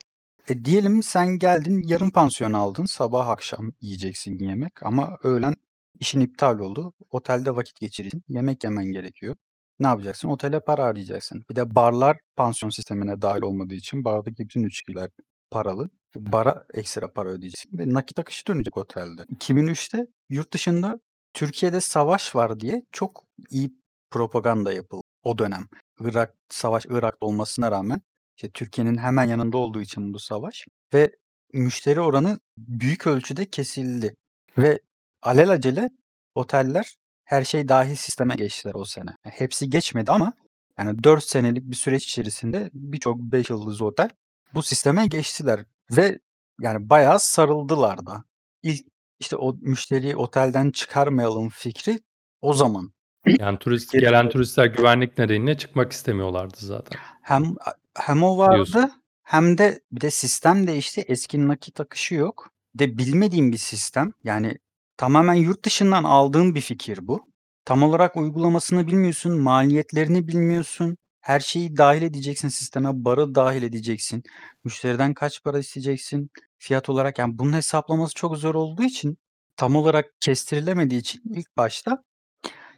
[0.49, 2.85] E diyelim sen geldin yarım pansiyon aldın.
[2.85, 5.55] Sabah akşam yiyeceksin yemek ama öğlen
[5.99, 6.93] işin iptal oldu.
[7.11, 8.23] Otelde vakit geçireceksin.
[8.29, 9.35] Yemek yemen gerekiyor.
[9.79, 10.27] Ne yapacaksın?
[10.29, 11.43] Otele para harcayacaksın.
[11.49, 15.09] Bir de barlar pansiyon sistemine dahil olmadığı için bardaki bütün içkiler
[15.51, 15.89] paralı.
[16.15, 19.21] Bara ekstra para ödeyeceksin ve nakit akışı dönecek otelde.
[19.21, 20.99] 2003'te yurt dışında
[21.33, 23.73] Türkiye'de savaş var diye çok iyi
[24.11, 25.67] propaganda yapıldı o dönem.
[25.99, 28.01] Irak savaş Irak'ta olmasına rağmen
[28.35, 31.11] işte Türkiye'nin hemen yanında olduğu için bu savaş ve
[31.53, 34.15] müşteri oranı büyük ölçüde kesildi
[34.57, 34.79] ve
[35.21, 35.89] alelacele
[36.35, 39.17] oteller her şey dahil sisteme geçtiler o sene.
[39.23, 40.33] Hepsi geçmedi ama
[40.79, 44.09] yani 4 senelik bir süreç içerisinde birçok 5 yıldızlı otel
[44.53, 46.19] bu sisteme geçtiler ve
[46.61, 48.23] yani bayağı sarıldılar da.
[48.63, 48.87] İlk
[49.19, 51.99] işte o müşteriyi otelden çıkarmayalım fikri
[52.41, 52.92] o zaman
[53.25, 56.99] Yani turist gelen turistler güvenlik nedeniyle çıkmak istemiyorlardı zaten.
[57.21, 57.55] Hem
[57.95, 58.91] hem o vardı Diyorsun.
[59.23, 61.05] hem de bir de sistem değişti.
[61.07, 62.49] Eski nakit akışı yok.
[62.75, 64.11] Bir de bilmediğim bir sistem.
[64.23, 64.57] Yani
[64.97, 67.33] tamamen yurt dışından aldığım bir fikir bu.
[67.65, 70.97] Tam olarak uygulamasını bilmiyorsun, maliyetlerini bilmiyorsun.
[71.21, 74.23] Her şeyi dahil edeceksin sisteme, barı dahil edeceksin.
[74.63, 77.19] Müşteriden kaç para isteyeceksin fiyat olarak.
[77.19, 79.17] Yani bunun hesaplaması çok zor olduğu için
[79.57, 82.03] tam olarak kestirilemediği için ilk başta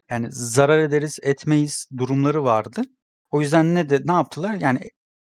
[0.09, 2.81] yani zarar ederiz, etmeyiz durumları vardı.
[3.31, 4.53] O yüzden ne de ne yaptılar?
[4.53, 4.79] Yani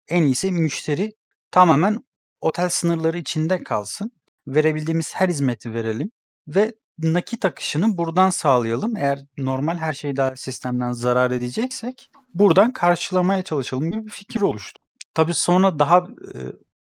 [0.09, 1.13] en iyisi müşteri
[1.51, 2.05] tamamen
[2.41, 4.13] otel sınırları içinde kalsın.
[4.47, 6.11] Verebildiğimiz her hizmeti verelim
[6.49, 8.97] ve nakit akışını buradan sağlayalım.
[8.97, 14.81] Eğer normal her şey dahil sistemden zarar edeceksek buradan karşılamaya çalışalım gibi bir fikir oluştu.
[15.15, 16.39] Tabii sonra daha e,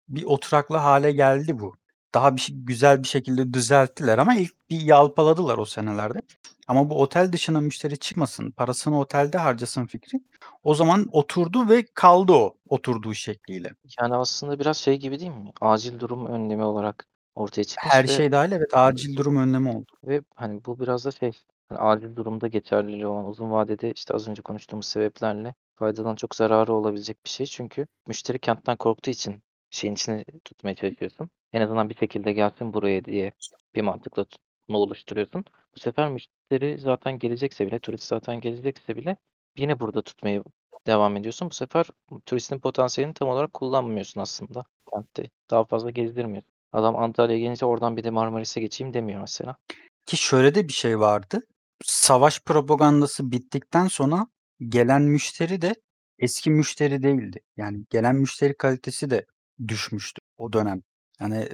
[0.07, 1.75] bir oturaklı hale geldi bu.
[2.13, 6.21] Daha bir şey- güzel bir şekilde düzelttiler ama ilk bir yalpaladılar o senelerde.
[6.67, 10.21] Ama bu otel dışına müşteri çıkmasın, parasını otelde harcasın fikri
[10.63, 13.71] o zaman oturdu ve kaldı o oturduğu şekliyle.
[14.01, 15.51] Yani aslında biraz şey gibi değil mi?
[15.61, 17.05] Acil durum önlemi olarak
[17.35, 19.91] ortaya çıkmış Her ve şey dahil evet acil durum önlemi oldu.
[20.03, 21.31] Ve hani bu biraz da şey,
[21.69, 26.73] hani acil durumda geçerliliği olan uzun vadede işte az önce konuştuğumuz sebeplerle faydadan çok zararı
[26.73, 27.45] olabilecek bir şey.
[27.45, 31.29] Çünkü müşteri kentten korktuğu için şeyin içine tutmaya çalışıyorsun.
[31.53, 33.31] En azından bir şekilde gelsin buraya diye
[33.75, 35.45] bir mantıkla tutma oluşturuyorsun.
[35.75, 39.17] Bu sefer müşteri zaten gelecekse bile, turist zaten gelecekse bile
[39.57, 40.43] yine burada tutmaya
[40.87, 41.49] devam ediyorsun.
[41.49, 41.85] Bu sefer
[42.25, 44.63] turistin potansiyelini tam olarak kullanmıyorsun aslında
[44.93, 45.29] kentte.
[45.49, 46.51] Daha fazla gezdirmiyorsun.
[46.73, 49.55] Adam Antalya'ya gelince oradan bir de Marmaris'e geçeyim demiyor mesela.
[50.05, 51.41] Ki şöyle de bir şey vardı.
[51.83, 54.27] Savaş propagandası bittikten sonra
[54.69, 55.75] gelen müşteri de
[56.19, 57.39] eski müşteri değildi.
[57.57, 59.25] Yani gelen müşteri kalitesi de
[59.67, 60.81] düşmüştü o dönem.
[61.19, 61.49] Yani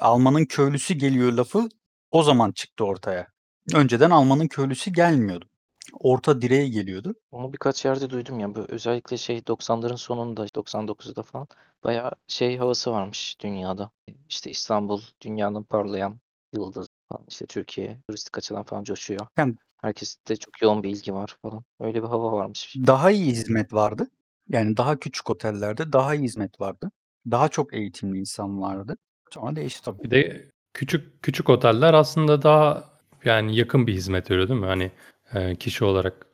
[0.00, 1.68] Almanın köylüsü geliyor lafı
[2.10, 3.26] o zaman çıktı ortaya.
[3.74, 5.48] Önceden Almanın köylüsü gelmiyordu.
[5.92, 7.14] Orta direğe geliyordu.
[7.30, 8.54] Onu birkaç yerde duydum ya.
[8.54, 11.46] Bu özellikle şey 90'ların sonunda 99'da falan
[11.84, 13.90] bayağı şey havası varmış dünyada.
[14.28, 16.20] İşte İstanbul dünyanın parlayan
[16.54, 17.24] yıldızı falan.
[17.28, 19.26] İşte Türkiye turistik açıdan falan coşuyor.
[19.38, 21.64] Yani- Herkeste çok yoğun bir ilgi var falan.
[21.80, 22.74] Öyle bir hava varmış.
[22.86, 24.10] Daha iyi hizmet vardı.
[24.48, 26.90] Yani daha küçük otellerde daha iyi hizmet vardı.
[27.30, 28.96] Daha çok eğitimli insan vardı.
[29.30, 30.02] Sonra değişti tabii.
[30.02, 32.84] Bir de küçük küçük oteller aslında daha
[33.24, 34.66] yani yakın bir hizmet veriyor değil mi?
[34.66, 34.90] Hani
[35.34, 36.26] e, kişi olarak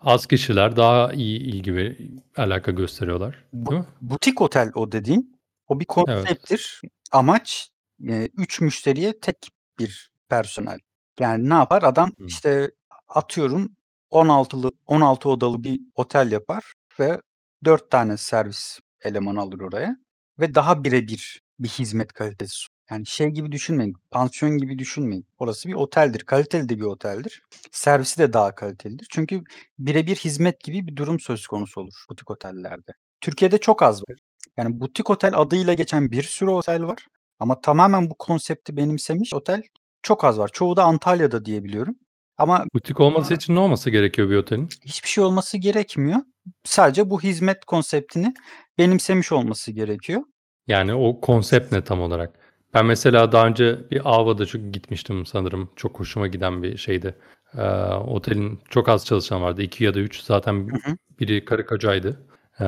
[0.00, 1.96] az kişiler daha iyi ilgi ve
[2.36, 3.44] alaka gösteriyorlar.
[3.52, 3.86] Bu-?
[4.00, 5.40] Butik otel o dediğin.
[5.68, 6.80] O bir konsepttir.
[7.12, 7.70] Amaç
[8.08, 10.78] e, üç müşteriye tek bir personel.
[11.20, 11.82] Yani ne yapar?
[11.82, 12.26] Adam Hı.
[12.26, 12.70] işte
[13.08, 13.76] atıyorum
[14.10, 17.20] 16'lı 16 odalı bir otel yapar ve
[17.64, 19.96] 4 tane servis elemanı alır oraya
[20.40, 22.54] ve daha birebir bir hizmet kalitesi.
[22.56, 23.96] sun- Yani şey gibi düşünmeyin.
[24.10, 25.26] Pansiyon gibi düşünmeyin.
[25.38, 26.20] Orası bir oteldir.
[26.20, 27.42] Kaliteli de bir oteldir.
[27.72, 29.06] Servisi de daha kalitelidir.
[29.10, 29.42] Çünkü
[29.78, 32.92] birebir hizmet gibi bir durum söz konusu olur butik otellerde.
[33.20, 34.16] Türkiye'de çok az var.
[34.56, 37.06] Yani butik otel adıyla geçen bir sürü otel var.
[37.38, 39.62] Ama tamamen bu konsepti benimsemiş otel
[40.02, 40.50] çok az var.
[40.52, 41.94] Çoğu da Antalya'da diye biliyorum.
[42.38, 44.68] Ama Butik olması için ne olması gerekiyor bir otelin?
[44.84, 46.20] hiçbir şey olması gerekmiyor.
[46.64, 48.34] Sadece bu hizmet konseptini
[48.78, 50.22] benimsemiş olması gerekiyor.
[50.68, 52.34] Yani o konsept ne tam olarak?
[52.74, 55.70] Ben mesela daha önce bir Ava'da çok gitmiştim sanırım.
[55.76, 57.14] Çok hoşuma giden bir şeydi.
[57.58, 57.62] Ee,
[58.06, 59.62] otelin çok az çalışan vardı.
[59.62, 60.20] iki ya da üç.
[60.22, 60.96] Zaten Hı hı.
[61.20, 62.20] biri karı kocaydı.
[62.60, 62.64] Ee,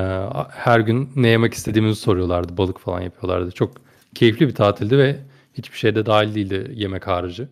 [0.50, 2.56] her gün ne yemek istediğimizi soruyorlardı.
[2.56, 3.50] Balık falan yapıyorlardı.
[3.50, 3.72] Çok
[4.14, 5.16] keyifli bir tatildi ve
[5.54, 7.48] hiçbir şeyde dahil değildi yemek harici.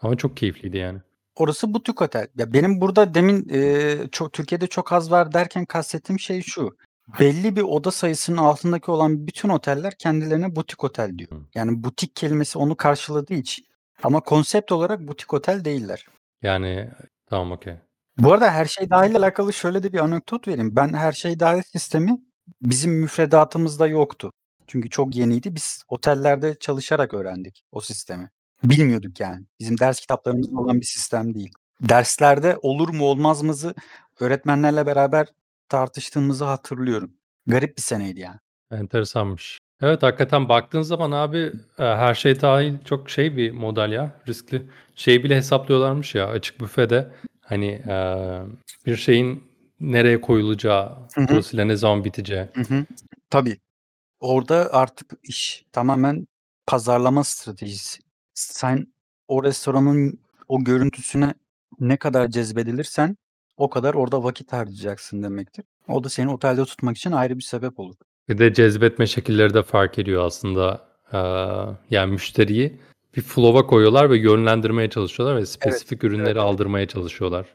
[0.00, 0.98] Ama çok keyifliydi yani.
[1.36, 2.26] Orası butik otel.
[2.36, 6.76] Ya benim burada demin e, çok Türkiye'de çok az var derken kastettiğim şey şu.
[7.20, 11.30] Belli bir oda sayısının altındaki olan bütün oteller kendilerine butik otel diyor.
[11.54, 13.66] Yani butik kelimesi onu karşıladığı için.
[14.02, 16.06] Ama konsept olarak butik otel değiller.
[16.42, 16.90] Yani
[17.26, 17.74] tamam okey.
[18.18, 20.76] Bu arada her şey dahil alakalı şöyle de bir anekdot vereyim.
[20.76, 22.18] Ben her şey dahil sistemi
[22.62, 24.32] bizim müfredatımızda yoktu.
[24.66, 25.54] Çünkü çok yeniydi.
[25.54, 28.30] Biz otellerde çalışarak öğrendik o sistemi.
[28.64, 29.46] Bilmiyorduk yani.
[29.60, 31.52] Bizim ders kitaplarımızda olan bir sistem değil.
[31.80, 33.74] Derslerde olur mu olmaz mızı
[34.20, 35.28] öğretmenlerle beraber
[35.68, 37.12] tartıştığımızı hatırlıyorum.
[37.46, 38.38] Garip bir seneydi yani.
[38.70, 39.58] Enteresanmış.
[39.82, 41.38] Evet hakikaten baktığın zaman abi
[41.78, 44.62] e, her şey dahil çok şey bir model ya riskli.
[44.94, 47.96] Şey bile hesaplıyorlarmış ya açık büfede hani e,
[48.86, 49.44] bir şeyin
[49.80, 51.28] nereye koyulacağı, Hı hı.
[51.28, 52.48] dolayısıyla ne zaman biteceği.
[52.54, 52.86] Hı hı.
[53.30, 53.60] Tabii.
[54.20, 56.26] Orada artık iş tamamen
[56.66, 58.00] pazarlama stratejisi.
[58.34, 58.94] Sen
[59.28, 61.34] o restoranın o görüntüsüne
[61.80, 63.16] ne kadar cezbedilirsen
[63.56, 65.64] o kadar orada vakit harcayacaksın demektir.
[65.88, 67.94] O da seni otelde tutmak için ayrı bir sebep olur.
[68.28, 70.94] Bir de cezbetme şekilleri de fark ediyor aslında.
[71.12, 71.18] E,
[71.90, 72.80] yani müşteriyi
[73.16, 76.36] bir flow'a koyuyorlar ve yönlendirmeye çalışıyorlar ve spesifik ürünleri evet.
[76.36, 77.46] aldırmaya çalışıyorlar.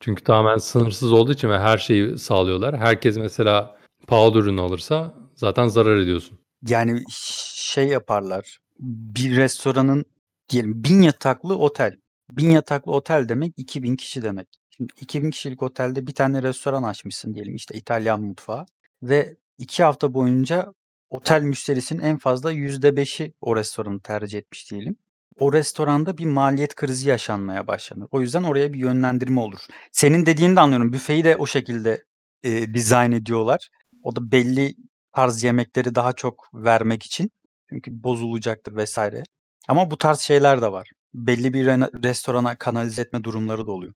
[0.00, 2.78] Çünkü tamamen sınırsız olduğu için ve her şeyi sağlıyorlar.
[2.78, 3.76] Herkes mesela
[4.06, 6.38] pahalı ürün alırsa zaten zarar ediyorsun.
[6.68, 8.58] Yani şey yaparlar.
[8.78, 10.04] Bir restoranın
[10.48, 11.96] diyelim bin yataklı otel.
[12.30, 14.48] Bin yataklı otel demek 2000 kişi demek.
[14.76, 18.66] Şimdi 2000 kişilik otelde bir tane restoran açmışsın diyelim işte İtalyan mutfağı
[19.02, 20.74] ve iki hafta boyunca
[21.10, 24.96] otel müşterisinin en fazla %5'i o restoranı tercih etmiş diyelim.
[25.38, 28.08] O restoranda bir maliyet krizi yaşanmaya başlanır.
[28.10, 29.58] O yüzden oraya bir yönlendirme olur.
[29.92, 30.92] Senin dediğini de anlıyorum.
[30.92, 32.04] Büfeyi de o şekilde
[32.42, 33.68] e, dizayn ediyorlar.
[34.02, 34.74] O da belli
[35.12, 37.30] tarz yemekleri daha çok vermek için.
[37.70, 39.22] Çünkü bozulacaktır vesaire.
[39.68, 40.90] Ama bu tarz şeyler de var.
[41.14, 41.66] Belli bir
[42.04, 43.94] restorana kanalize etme durumları da oluyor.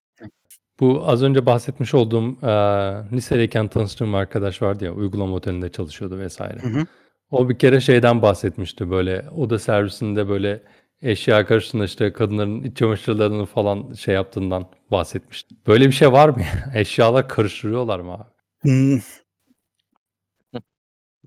[0.80, 6.26] Bu az önce bahsetmiş olduğum, eee, lisedeyken tanıştığım bir arkadaş vardı ya, uygulama otelinde çalışıyordu
[6.26, 6.40] vs.
[6.40, 6.86] Hı hı.
[7.30, 10.62] O bir kere şeyden bahsetmişti, böyle oda servisinde böyle
[11.02, 15.54] eşya karıştığında, işte, kadınların iç çamaşırlarını falan şey yaptığından bahsetmişti.
[15.66, 16.72] Böyle bir şey var mı ya?
[16.80, 18.24] Eşyalar karıştırıyorlar mı abi?
[18.62, 19.02] Hımm.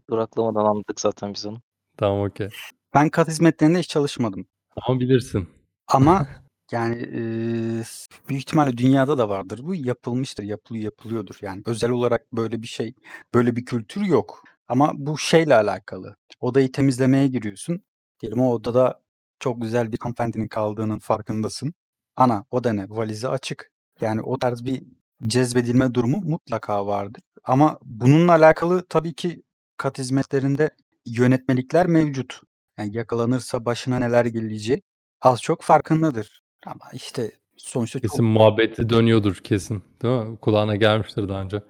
[0.10, 1.62] Duraklamadan anladık zaten biz onu.
[1.97, 2.49] Tamam, okay.
[2.93, 4.45] Ben kat hizmetlerinde hiç çalışmadım.
[4.76, 5.49] Ama bilirsin.
[5.88, 6.28] Ama
[6.72, 7.84] yani, eee,
[8.30, 9.76] büyük ihtimalle dünyada da vardır bu.
[9.76, 11.36] Yapılmıştır, yapılıyor yapılıyordur.
[11.41, 12.93] Yani özel olarak böyle bir şey,
[13.34, 14.43] böyle bir kültür yok.
[14.67, 16.15] Ama bu şeyle alakalı.
[16.39, 17.82] Odayı temizlemeye giriyorsun.
[18.22, 19.01] Diyelim o odada
[19.39, 21.74] çok güzel bir hanımefendinin kaldığının farkındasın.
[22.15, 22.89] Ana, o da ne?
[22.89, 23.72] Valizi açık.
[24.01, 24.84] Yani o tarz bir
[25.28, 27.22] cezbedilme durumu mutlaka vardır.
[27.43, 29.43] Ama bununla alakalı tabii ki
[29.78, 30.69] kat hizmetlerinde
[31.05, 32.41] yönetmelikler mevcut.
[32.78, 34.82] Yani yakalanırsa başına neler geleceği
[35.22, 36.41] az çok farkındadır.
[36.66, 40.38] Ama işte sonuçta çok Kesin muhabbeti dönüyordur kesin, değil mi?
[40.38, 41.62] Kulağına gelmiştir daha önce.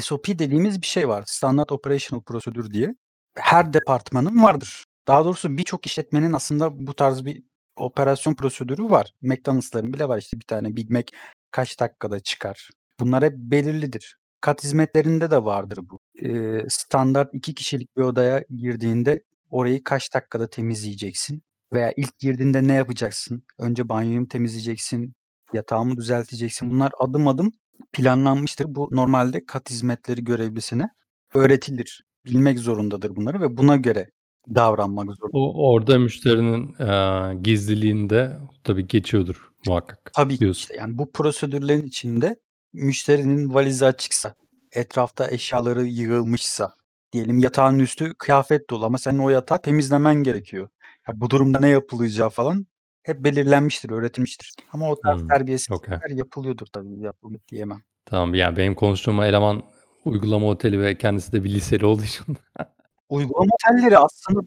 [0.00, 1.24] SOP dediğimiz bir şey var.
[1.26, 2.94] Standard Operational Procedure diye.
[3.36, 4.84] Her departmanın vardır.
[5.08, 7.42] Daha doğrusu birçok işletmenin aslında bu tarz bir
[7.76, 9.12] operasyon prosedürü var.
[9.22, 10.18] McDonald's'ların bile var.
[10.18, 11.06] İşte bir tane Big Mac
[11.50, 12.70] kaç dakikada çıkar?
[13.00, 14.16] Bunlar hep belirlidir.
[14.40, 15.98] Kat hizmetlerinde de vardır bu.
[16.14, 21.42] Eee, standart 2 kişilik bir odaya girdiğinde orayı kaç dakikada temizleyeceksin
[21.72, 23.42] veya ilk girdiğinde ne yapacaksın?
[23.58, 25.14] Önce banyoyu mu temizleyeceksin,
[25.52, 26.70] yatağı mı düzelteceksin?
[26.70, 27.52] Bunlar adım adım
[27.92, 28.66] planlanmıştır.
[28.74, 30.88] Bu normalde kat hizmetleri görevlisine
[31.34, 32.04] öğretilir.
[32.26, 34.10] Bilmek zorundadır bunları ve buna göre
[34.54, 35.38] davranmak zorunda.
[35.38, 40.60] O orada müşterinin, eee, gizliliğinde tabii geçiyordur muhakkak Tabii ki diyorsun.
[40.60, 42.36] işte yani bu prosedürlerin içinde
[42.72, 44.34] müşterinin valizi açıksa,
[44.72, 46.74] etrafta eşyaları yığılmışsa,
[47.12, 50.68] diyelim yatağın üstü kıyafet dolu ama senin o yatağı temizlemen gerekiyor.
[51.08, 52.66] Ya bu durumda ne yapılacağı falan
[53.02, 54.54] hep belirlenmiştir, öğretilmiştir.
[54.72, 55.38] Ama o tarz Hımm, okay.
[55.38, 57.82] terbiyesizlikler yapılıyordur tabii, yapılmıyor diyemem.
[58.04, 59.62] Tamam, yani benim konuştuğum eleman
[60.04, 62.26] uygulama oteli ve kendisi de bir liseli olduğu için.
[63.08, 64.40] Uygulama otelleri aslında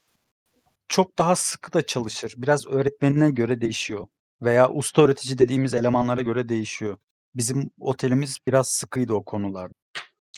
[0.87, 2.33] çok daha sıkı da çalışır.
[2.37, 4.07] Biraz öğretmenine göre değişiyor
[4.41, 6.97] veya usta öğretici dediğimiz elemanlara göre değişiyor.
[7.35, 9.73] Bizim otelimiz biraz sıkıydı o konularda.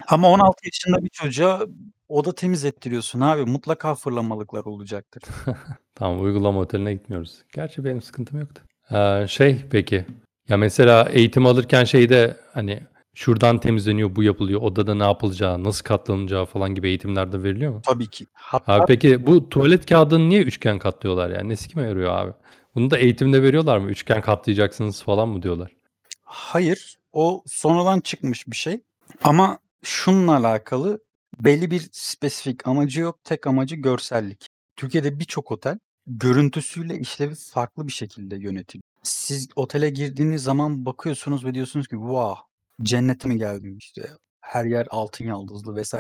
[0.07, 1.65] Ama 16 yaşında bir çocuğa
[2.09, 3.45] oda temiz ettiriyorsun abi.
[3.45, 5.23] Mutlaka fırlamalıklar olacaktır.
[5.95, 7.37] Tamam, uygulama oteline gitmiyoruz.
[7.53, 8.61] Gerçi benim sıkıntım yoktu.
[8.91, 10.05] Eee, şey peki,
[10.49, 12.83] ya mesela eğitim alırken şeyde, hani,
[13.13, 17.81] şuradan temizleniyor, bu yapılıyor, odada ne yapılacağı, nasıl katlanacağı falan gibi eğitimler de veriliyor mu?
[17.85, 18.25] Tabii ki.
[18.33, 21.49] Hatta Abi peki bu tuvalet kağıdını niye üçgen katlıyorlar yani?
[21.49, 22.31] Nesi kime yarıyor abi?
[22.75, 23.89] Bunu da eğitimde veriyorlar mı?
[23.89, 25.71] Üçgen katlayacaksınız falan mı diyorlar?
[26.23, 28.81] Hayır, o sonradan çıkmış bir şey
[29.23, 30.99] ama şununla alakalı
[31.41, 33.19] belli bir spesifik amacı yok.
[33.23, 34.47] Tek amacı görsellik.
[34.75, 38.83] Türkiye'de birçok otel görüntüsüyle işlevi farklı bir şekilde yönetiliyor.
[39.03, 42.37] Siz otele girdiğiniz zaman bakıyorsunuz ve diyorsunuz ki "Vah,
[42.81, 44.09] cennete mi geldim?" işte.
[44.41, 45.93] Her yer altın yaldızlı vs.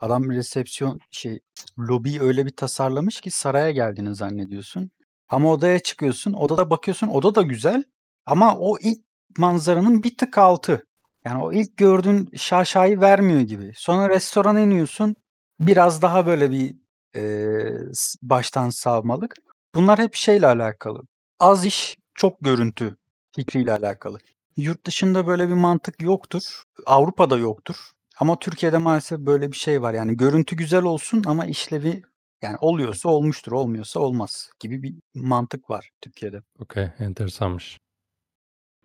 [0.00, 1.40] Adam resepsiyon şey,
[1.78, 4.90] lobiyi öyle bir tasarlamış ki saraya geldiğini zannediyorsun.
[5.28, 7.84] Ama odaya çıkıyorsun, odada bakıyorsun, oda da güzel
[8.26, 8.98] ama o ilk
[9.38, 10.86] manzaranın bir tık altı.
[11.26, 13.72] Yani o ilk gördüğün şaşayı vermiyor gibi.
[13.76, 15.16] Sonra restorana iniyorsun,
[15.60, 16.74] biraz daha böyle bir,
[17.94, 19.34] s baştan savmalık.
[19.74, 21.02] Bunlar hep şeyle alakalı,
[21.40, 22.96] az iş, çok görüntü
[23.36, 24.18] fikriyle alakalı.
[24.56, 26.62] Yurt dışında böyle bir mantık yoktur.
[26.86, 27.76] Avrupa'da yoktur
[28.18, 29.94] ama Türkiye'de maalesef böyle bir şey var.
[29.94, 32.02] Yani görüntü güzel olsun ama işlevi
[32.42, 36.42] yani oluyorsa olmuştur, olmuyorsa olmaz gibi bir mantık var Türkiye'de.
[36.58, 37.78] Okay, enteresanmış.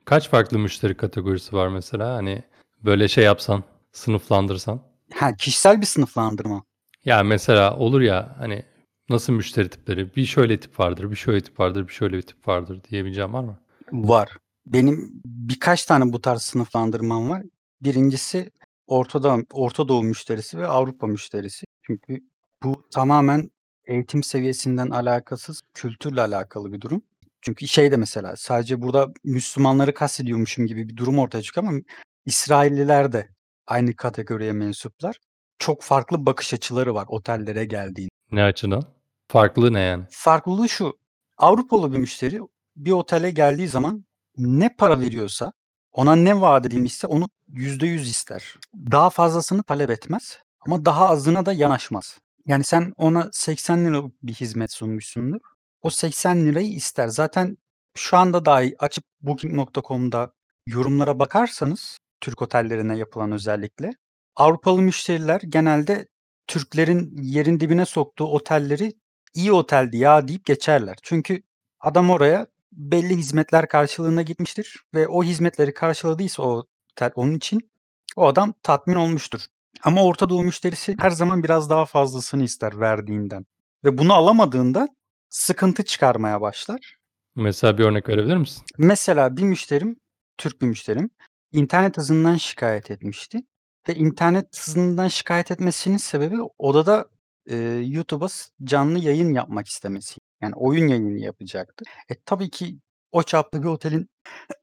[0.06, 2.16] Kaç farklı müşteri kategorisi var mesela?
[2.16, 2.44] Hani,
[2.84, 4.82] böyle şey yapsan, sınıflandırsan?
[5.14, 6.64] Ha, kişisel bir sınıflandırma.
[7.06, 8.64] Ya, mesela olur ya, hani,
[9.10, 10.16] nasıl müşteri tipleri?
[10.16, 13.44] Bir şöyle tip vardır, bir şöyle tip vardır, bir şöyle bir tip vardır diyebileceğin var
[13.44, 13.60] mı?
[13.92, 14.38] Var.
[14.66, 17.44] Benim birkaç tane bu tarz sınıflandırmam var.
[17.84, 18.52] 1'incisi
[18.88, 21.66] Orta Orta Doğu müşterisi ve Avrupa müşterisi.
[21.82, 22.20] Çünkü
[22.64, 23.52] bu tamamen
[23.86, 27.02] eğitim seviyesinden alakasız, kültürle alakalı bir durum.
[27.42, 31.80] Çünkü şey de mesela sadece burada Müslümanları kastediyormuşum gibi bir durum ortaya çıkıyor ama
[32.26, 33.30] İsrailliler de
[33.68, 35.16] aynı kategoriye mensuplar.
[35.60, 38.12] Çok farklı bakış açıları var otellere geldiğinde.
[38.32, 38.84] Ne açıdan?
[39.28, 40.06] Farklılığı ne yani?
[40.10, 40.98] Farklılığı şu,
[41.38, 42.40] Avrupalı bir müşteri
[42.76, 44.06] bir otele geldiği zaman
[44.38, 45.54] ne para veriyorsa,
[45.92, 48.56] ona ne vaat edilmişse onu %100 ister.
[48.92, 52.18] Daha fazlasını talep etmez ama daha azına da yanaşmaz.
[52.46, 55.40] Yani sen ona €80 bir hizmet sunmuşsundur.
[55.82, 57.08] O €80'yı ister.
[57.08, 57.58] Zaten
[57.98, 60.34] şu anda dahi açıp Booking.com'da
[60.68, 63.92] yorumlara bakarsanız, Türk otellerine yapılan özellikle,
[64.36, 66.08] Avrupalı müşteriler genelde
[66.48, 68.94] Türklerin yerin dibine soktuğu otelleri
[69.34, 70.98] iyi oteldi ya deyip geçerler.
[71.04, 71.44] Çünkü
[71.80, 77.72] adam oraya belli hizmetler karşılığında gitmiştir ve o hizmetleri karşıladıysa o otel onun için
[78.16, 79.42] o adam tatmin olmuştur.
[79.84, 83.46] Ama Orta Doğu müşterisi her zaman biraz daha fazlasını ister verdiğinden
[83.86, 84.88] ve bunu alamadığında
[85.32, 86.98] sıkıntı çıkarmaya başlar.
[87.36, 88.64] Mesela bir örnek verebilir misin?
[88.78, 90.00] Mesela bir müşterim,
[90.38, 91.10] Türk bir müşterim
[91.52, 93.44] internet hızından şikayet etmişti
[93.90, 97.06] ve internet hızından şikayet etmesinin sebebi odada,
[97.50, 98.28] eee, YouTube'a
[98.64, 100.20] canlı yayın yapmak istemesi.
[100.42, 101.86] Yani oyun yayını yapacaktı.
[102.10, 102.80] E, tabii ki
[103.12, 104.10] o çapta bir otelin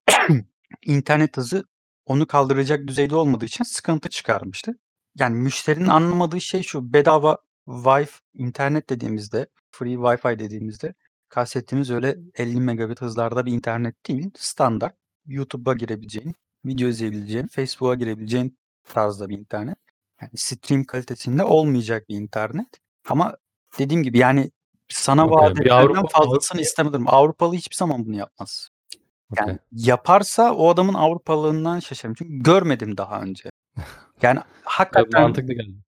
[0.86, 1.64] internet hızı
[2.06, 4.78] onu kaldıracak düzeyde olmadığı için sıkıntı çıkarmıştı.
[5.18, 10.94] Yani müşterinin anlamadığı şey şu, bedava Wi-Fi internet dediğimizde, free Wi-Fi dediğimizde
[11.28, 14.30] kastettiğimiz öyle 50 megabit hızlarda bir internet değil.
[14.36, 14.94] Standart
[15.26, 19.76] YouTube'a girebileceğin, video izleyebileceğin, Facebook'a girebileceğin tarzda bir internet.
[20.22, 22.66] Yani stream kalitesinde olmayacak bir internet.
[23.08, 23.36] Ama
[23.78, 24.50] dediğim gibi yani
[24.88, 25.38] sana Okay.
[25.38, 27.08] vaat fazlasını istemedim.
[27.08, 28.68] Avrupalı hiçbir zaman bunu yapmaz.
[29.36, 29.58] Yani Okay.
[29.72, 32.14] yaparsa o adamın Avrupalılığından şaşarım.
[32.14, 33.50] Çünkü görmedim daha önce.
[34.22, 35.34] Yani hakikaten.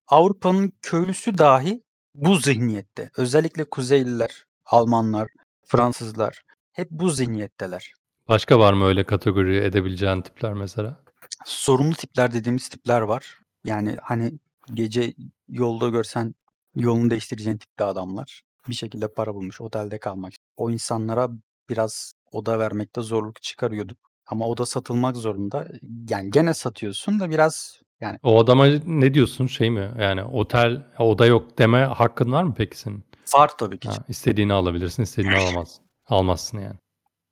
[0.06, 1.82] Avrupa'nın köylüsü dahi
[2.20, 3.10] bu zihniyette.
[3.16, 5.28] Özellikle Kuzeyliler, Almanlar,
[5.66, 6.42] Fransızlar
[6.72, 7.94] hep bu zihniyetteler.
[8.28, 11.00] Başka var mı öyle kategori edebileceğin tipler mesela?
[11.44, 13.38] Sorumlu tipler dediğimiz tipler var.
[13.64, 14.32] Yani hani
[14.74, 15.14] gece
[15.48, 16.34] yolda görsen
[16.74, 18.42] yolunu değiştireceğin tipte adamlar.
[18.68, 20.32] Bir şekilde para bulmuş otelde kalmak.
[20.56, 21.28] O insanlara
[21.68, 23.98] biraz oda vermekte zorluk çıkarıyorduk.
[24.26, 25.68] Ama oda satılmak zorunda.
[26.08, 29.90] Yani gene satıyorsun da biraz yani O adama ne diyorsun şey mi?
[29.98, 33.04] Yani otel oda yok deme hakkın var mı peki senin?
[33.34, 33.88] var tabii ki.
[33.88, 35.84] Ha, istediğini alabilirsin, istediğini alamazsın.
[36.06, 36.76] Almazsın yani.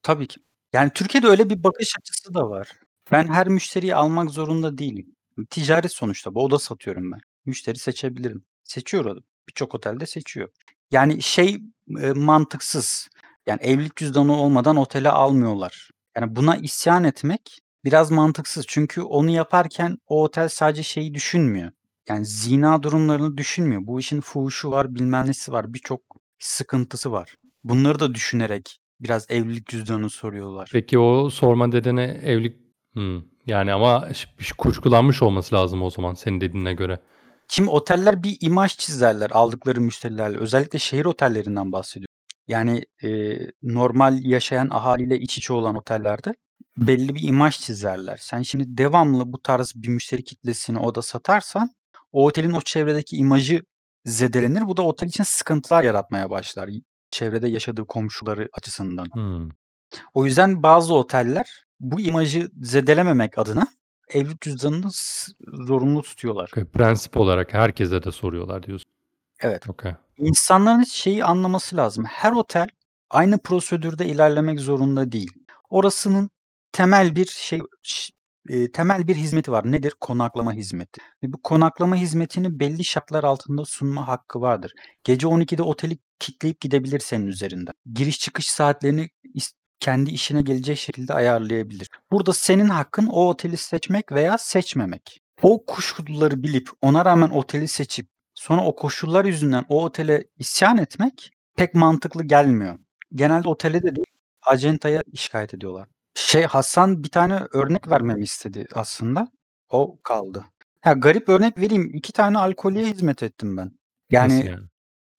[0.03, 0.41] Tabii ki.
[0.73, 2.69] Yani Türkiye'de öyle bir bakış açısı da var.
[3.13, 5.15] Ben her müşteriyi almak zorunda değilim.
[5.51, 6.45] Ticaret sonuçta bu.
[6.45, 7.21] Oda satıyorum ben.
[7.47, 8.45] Müşteri seçebilirim.
[8.65, 9.21] Seçiyor o da.
[9.49, 10.49] Birçok otelde seçiyor.
[10.91, 11.63] Yani şey
[12.01, 13.09] e, mantıksız.
[13.47, 15.91] Yani evlilik cüzdanı olmadan otele almıyorlar.
[16.17, 18.65] Yani buna isyan etmek biraz mantıksız.
[18.69, 21.71] Çünkü onu yaparken o otel sadece şeyi düşünmüyor.
[22.09, 23.81] Yani zina durumlarını düşünmüyor.
[23.85, 25.75] Bu işin fuhuşu var, bilmem nesi var.
[25.75, 26.01] Birçok
[26.39, 27.35] sıkıntısı var.
[27.65, 30.69] Bunları da düşünerek biraz evlilik cüzdanını soruyorlar.
[30.73, 32.69] Peki o sorma nedeni evlilik
[32.99, 33.23] Hmm.
[33.47, 36.99] Yani ama ş- kuşkulanmış olması lazım o zaman senin dediğine göre.
[37.49, 40.39] Şimdi oteller bir imaj çizerler aldıkları müşterilerle.
[40.39, 42.15] Özellikle şehir otellerinden bahsediyorum.
[42.49, 46.35] Yani e, normal yaşayan ahaliyle iç içe olan otellerde
[46.87, 48.17] belli bir imaj çizerler.
[48.17, 51.71] Sen şimdi devamlı bu tarz bir müşteri kitlesini oda satarsan
[52.13, 53.63] o otelin o çevredeki imajı
[54.05, 54.67] zedelenir.
[54.67, 56.71] Bu da otel için sıkıntılar yaratmaya başlar.
[57.11, 59.07] Çevrede yaşadığı komşuları açısından.
[59.13, 59.49] Hmm.
[60.15, 63.67] O yüzden bazı oteller bu imajı zedelememek adına
[64.09, 64.91] evlilik cüzdanını
[65.47, 66.51] zorunlu tutuyorlar.
[66.53, 68.91] Okay, Prensip olarak herkese de soruyorlar diyorsun.
[69.41, 69.69] Evet.
[69.69, 69.95] Okay.
[70.19, 72.05] İnsanların şeyi anlaması lazım.
[72.05, 72.69] Her otel
[73.11, 75.33] aynı prosedürde ilerlemek zorunda değil.
[75.71, 76.31] Orasının
[76.79, 77.61] temel bir şey
[78.49, 79.73] e, temel bir hizmeti var.
[79.73, 79.95] Nedir?
[80.01, 81.01] Konaklama hizmeti.
[81.23, 84.73] Ve bu konaklama hizmetini belli şartlar altında sunma hakkı vardır.
[85.05, 87.75] Gece 12'de oteli kilitleyip gidebilir senin üzerinden.
[87.95, 89.09] Giriş çıkış saatlerini
[89.81, 91.91] kendi işine gelecek şekilde ayarlayabilir.
[92.13, 95.21] Burada senin hakkın o oteli seçmek veya seçmemek.
[95.43, 101.31] O koşulları bilip ona rağmen oteli seçip sonra o koşullar yüzünden o otele isyan etmek
[101.57, 102.79] pek mantıklı gelmiyor.
[103.15, 104.07] Genelde otele de değil,
[104.43, 105.89] acentaya şikayet ediyorlar.
[106.19, 109.29] Şey Hasan bir tane örnek vermemi istedi aslında.
[109.69, 110.45] O kaldı.
[110.85, 111.91] Ya garip örnek vereyim.
[111.95, 113.73] İki tane alkolye hizmet ettim ben.
[114.11, 114.67] Yani Nasıl yani?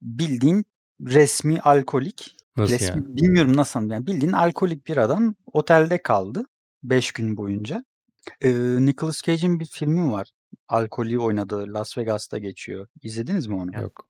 [0.02, 0.66] bildiğin
[1.02, 2.36] resmi alkolik.
[2.58, 3.16] Nasıl resmi yani?
[3.16, 6.46] bilmiyorum nasıl yani bildiğin alkolik bir adam otelde kaldı
[6.84, 7.86] 5 gün boyunca.
[8.42, 8.52] Ee,
[8.86, 10.32] Nicolas Cage'in bir filmi var.
[10.68, 12.88] Alkolü oynadığı Las Vegas'ta geçiyor.
[13.02, 13.82] İzlediniz mi onu?
[13.82, 14.08] Yok.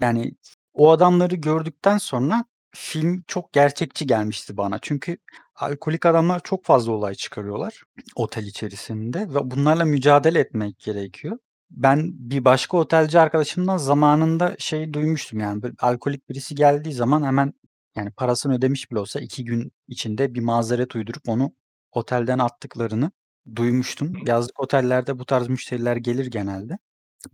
[0.00, 0.32] Yani
[0.74, 4.78] o adamları gördükten sonra film çok gerçekçi gelmişti bana.
[4.82, 5.16] Çünkü
[5.54, 7.82] alkolik adamlar çok fazla olay çıkarıyorlar
[8.16, 11.38] otel içerisinde ve bunlarla mücadele etmek gerekiyor.
[11.70, 17.52] Ben bir başka otelci arkadaşımdan zamanında şey duymuştum yani böyle alkolik birisi geldiği zaman hemen
[17.96, 21.52] yani parasını ödemiş bile olsa iki gün içinde bir mazeret uydurup onu
[21.92, 23.10] otelden attıklarını
[23.56, 24.26] duymuştum.
[24.26, 26.78] Yazlık otellerde bu tarz müşteriler gelir genelde.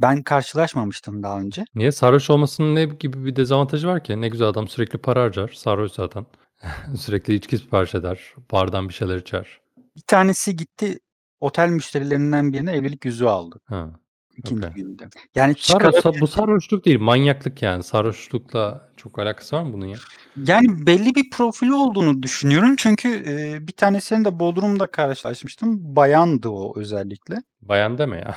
[0.01, 1.65] Ben karşılaşmamıştım daha önce.
[1.75, 1.93] Niye?
[1.93, 4.21] Sarhoş olmasının ne gibi bir dezavantajı var ki?
[4.21, 5.49] Ne güzel adam sürekli para harcar.
[5.49, 6.27] Sarhoş zaten.
[6.99, 8.21] Sürekli içki sipariş eder.
[8.53, 9.61] Bardan bir şeyler içer.
[9.97, 10.99] Bir tanesi gitti
[11.41, 13.91] otel müşterilerinden birine evlilik yüzüğü aldı Ha.
[14.37, 14.83] ikinci Okey.
[14.83, 15.09] günde.
[15.35, 17.83] Yani Sarhoş, çıkarabil- bu sarhoşluk değil, manyaklık yani.
[17.83, 19.99] Sarhoşlukla çok alakası var mı bunun ya?
[20.37, 22.77] yani belli bir profili olduğunu düşünüyorum.
[22.77, 25.97] Çünkü e, bir tanesini de Bodrum'da karşılaşmıştım.
[25.97, 27.37] Bayandı o özellikle.
[27.63, 28.37] Bayan deme ya.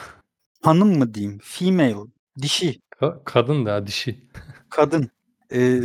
[0.63, 1.39] Hanım mı diyeyim?
[1.43, 1.95] Female.
[2.41, 2.79] Dişi.
[3.01, 4.23] Ka- kadın da dişi.
[4.69, 5.09] Kadın,
[5.51, 5.81] eee,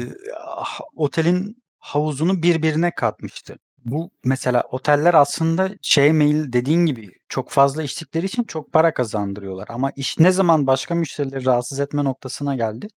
[0.54, 3.56] ha otelin havuzunu birbirine katmıştı.
[3.84, 9.66] Bu mesela oteller aslında şeye meyilli dediğin gibi çok fazla içtikleri için çok para kazandırıyorlar
[9.70, 12.88] ama iş ne zaman başka müşterileri rahatsız etme noktasına geldi,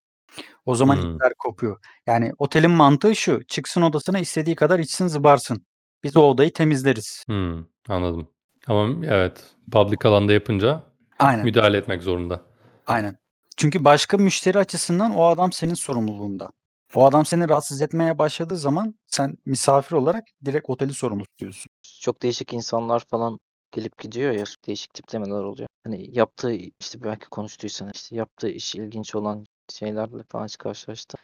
[0.66, 1.16] o zaman Hımm.
[1.16, 1.78] ipler kopuyor.
[2.08, 5.66] Yani otelin mantığı şu: çıksın odasına istediği kadar içsin zıbarsın.
[6.04, 7.24] Biz o odayı temizleriz.
[7.28, 8.28] Hımm, anladım.
[8.68, 10.84] Ama evet, public alanda yapınca
[11.20, 11.45] Aynen.
[11.45, 12.41] müdahale etmek zorunda.
[12.88, 13.18] Aynen.
[13.57, 16.51] Çünkü başka müşteri açısından o adam senin sorumluluğunda.
[16.95, 21.72] O adam seni rahatsız etmeye başladığı zaman sen misafir olarak direkt oteli sorumlu tutuyorsun.
[22.01, 23.39] Çok değişik insanlar falan
[23.72, 25.70] gelip gidiyor ya, değişik tiplemeler oluyor.
[25.84, 31.20] Hani yaptığı, işte belki konuştuysan, işte yaptığı iş ilginç olan şeylerle falan hiç karşılaştın?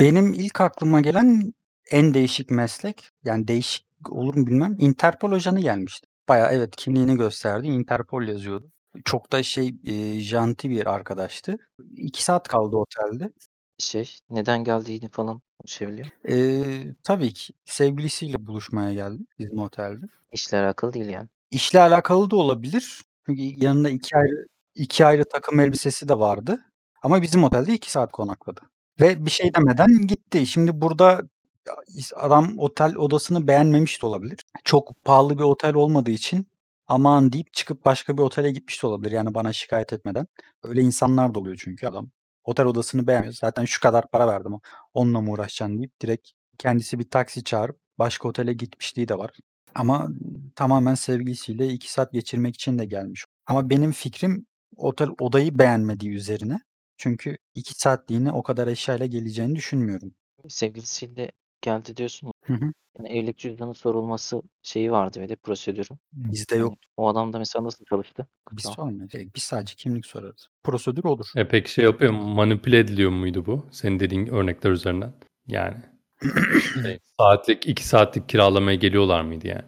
[0.00, 1.54] Benim ilk aklıma gelen
[1.90, 6.06] en değişik meslek, yani değişik olur mu bilmem, Interpol ajanı gelmişti.
[6.28, 8.71] Bayağı evet, kimliğini gösterdi, Interpol yazıyordu.
[9.04, 11.56] Çok da şey, eee, janti bir arkadaştı.
[11.96, 13.32] 2 saat kaldı otelde.
[13.78, 20.06] Şey, neden geldiğini falan konuşabiliyor Eee, tabii ki sevgilisiyle buluşmaya geldi bizim otelde.
[20.32, 21.28] İşle alakalı değil yani.
[21.50, 23.02] İşle alakalı da olabilir.
[23.26, 26.60] Çünkü yanında 2 ayrı 2 ayrı takım elbisesi de vardı
[27.02, 28.60] ama bizim otelde 2 saat konakladı
[29.00, 30.46] ve bir şey demeden gitti.
[30.46, 31.22] Şimdi burada
[31.68, 34.40] ya is adam otel odasını beğenmemiş de olabilir.
[34.64, 36.46] Çok pahalı bir otel olmadığı için
[36.86, 40.26] aman deyip çıkıp başka bir otele gitmiş de olabilir, yani bana şikâyet etmeden.
[40.62, 42.10] Öyle insanlar da oluyor çünkü adam
[42.44, 43.34] otel odasını beğenmiyor.
[43.34, 44.52] Zaten şu kadar para verdim,
[44.94, 49.30] onunla mı uğraşacaksın deyip direkt kendisi bir taksi çağırıp başka otele gitmişliği de var
[49.74, 50.08] ama
[50.56, 53.24] tamamen sevgilisiyle 2 saat geçirmek için de gelmiş.
[53.46, 56.60] Ama benim fikrim otel odayı beğenmediği üzerine.
[56.96, 60.14] Çünkü 2 saatliğine o kadar eşyayla geleceğini düşünmüyorum.
[60.48, 61.32] Sevgilisiyle
[61.62, 62.32] geldi diyorsun ya.
[62.44, 62.72] Hı hı.
[62.98, 65.88] Yani evlilik cüzdanı sorulması şeyi vardı öyle prosedürü.
[66.12, 66.74] Bizde Hani yok.
[66.96, 68.26] o adam da mesela nasıl çalıştı?
[68.52, 68.76] Biz Tamam.
[68.76, 69.12] sormuyoruz.
[69.12, 70.48] Direkt biz sadece kimlik sorarız.
[70.64, 71.26] Prosedür odur.
[71.36, 75.12] E, peki şey yapıyor mu, manipüle ediliyor muydu bu senin dediğin örnekler üzerinden?
[75.46, 75.76] Yani
[76.82, 79.64] şey, saatlik, 2 saatlik kiralamaya geliyorlar mıydı yani?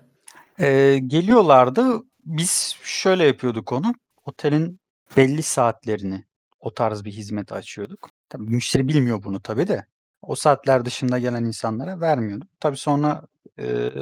[0.59, 2.03] Eee, geliyorlardı.
[2.25, 4.81] Biz şöyle yapıyorduk onu, otelin
[5.17, 6.25] belli saatlerini
[6.61, 8.11] o tarz bir hizmet açıyorduk.
[8.29, 9.87] Tabii müşteri bilmiyor bunu tabii de.
[10.27, 12.49] O saatler dışında gelen insanlara vermiyorduk.
[12.61, 13.23] Tabii sonra,
[13.59, 13.93] eee,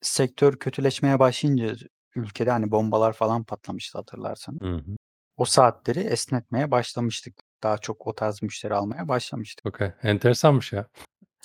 [0.00, 1.74] sektör kötüleşmeye başlayınca
[2.16, 4.58] ülkede, hani, bombalar falan patlamıştı hatırlarsan.
[4.62, 4.96] Hı hı.
[5.36, 7.34] O saatleri esnetmeye başlamıştık.
[7.62, 9.66] Daha çok o tarz müşteri almaya başlamıştık.
[9.66, 10.86] Okay, enteresanmış ya.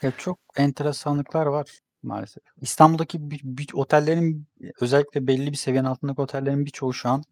[0.01, 2.43] Ya, çok enteresanlıklar var maalesef.
[2.61, 4.47] İstanbul'daki bir bir otellerin
[4.82, 7.23] özellikle belli bir seviyenin altındaki otellerin birçoğu şu an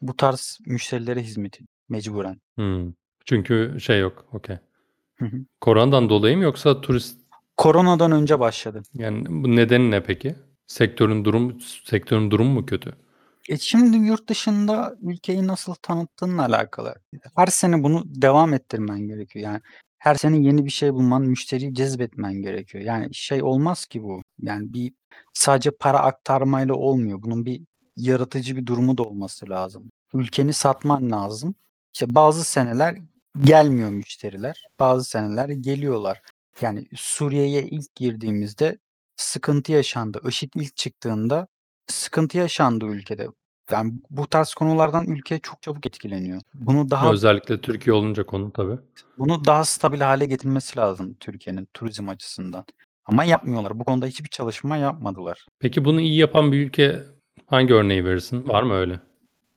[0.00, 2.40] bu tarz müşterilere hizmet ediyor mecburen.
[2.54, 2.94] Hımm.
[3.24, 4.26] Çünkü şey yok.
[4.32, 4.58] Okay.
[5.22, 5.36] Hı hı.
[5.60, 7.22] Koronadan dolayı mı yoksa turist
[7.56, 8.82] Koronadan önce başladı.
[8.94, 10.34] Yani bu nedeni ne peki?
[10.66, 12.94] Sektörün durum sektörün durumu mu kötü?
[13.48, 16.94] E, şimdi yurt dışında ülkeyi nasıl tanıttığınla alakalı.
[17.36, 19.44] Her sene bunu devam ettirmen gerekiyor.
[19.44, 19.60] Yani
[19.98, 22.84] her sene yeni bir şey bulman, müşteriyi cezbetmen gerekiyor.
[22.84, 24.22] Yani şey olmaz ki bu.
[24.40, 24.92] Yani bir
[25.32, 27.22] sadece para aktarmayla olmuyor.
[27.22, 27.62] Bunun bir
[27.96, 29.90] yaratıcı bir durumu da olması lazım.
[30.14, 31.54] Ülkeni satman lazım.
[31.94, 32.96] İşte bazı seneler
[33.40, 34.64] gelmiyor müşteriler.
[34.80, 36.20] Bazı seneler geliyorlar.
[36.60, 38.78] Yani Suriye'ye ilk girdiğimizde
[39.16, 40.20] sıkıntı yaşandı.
[40.28, 41.46] IŞİD ilk çıktığında
[41.86, 43.28] sıkıntı yaşandı ülkede.
[43.70, 46.40] Yani bu tarz konulardan ülke çok çabuk etkileniyor.
[46.54, 48.78] Bunu daha Özellikle Türkiye olunca konu tabii.
[49.18, 52.64] bunu daha stabil hâle getirmesi lazım Türkiye'nin turizm açısından.
[53.04, 53.78] Ama yapmıyorlar.
[53.78, 55.46] Bu konuda hiçbir çalışma yapmadılar.
[55.58, 57.02] Peki bunu iyi yapan bir ülke
[57.46, 58.48] hangi örneği verirsin?
[58.48, 59.00] Var mı öyle?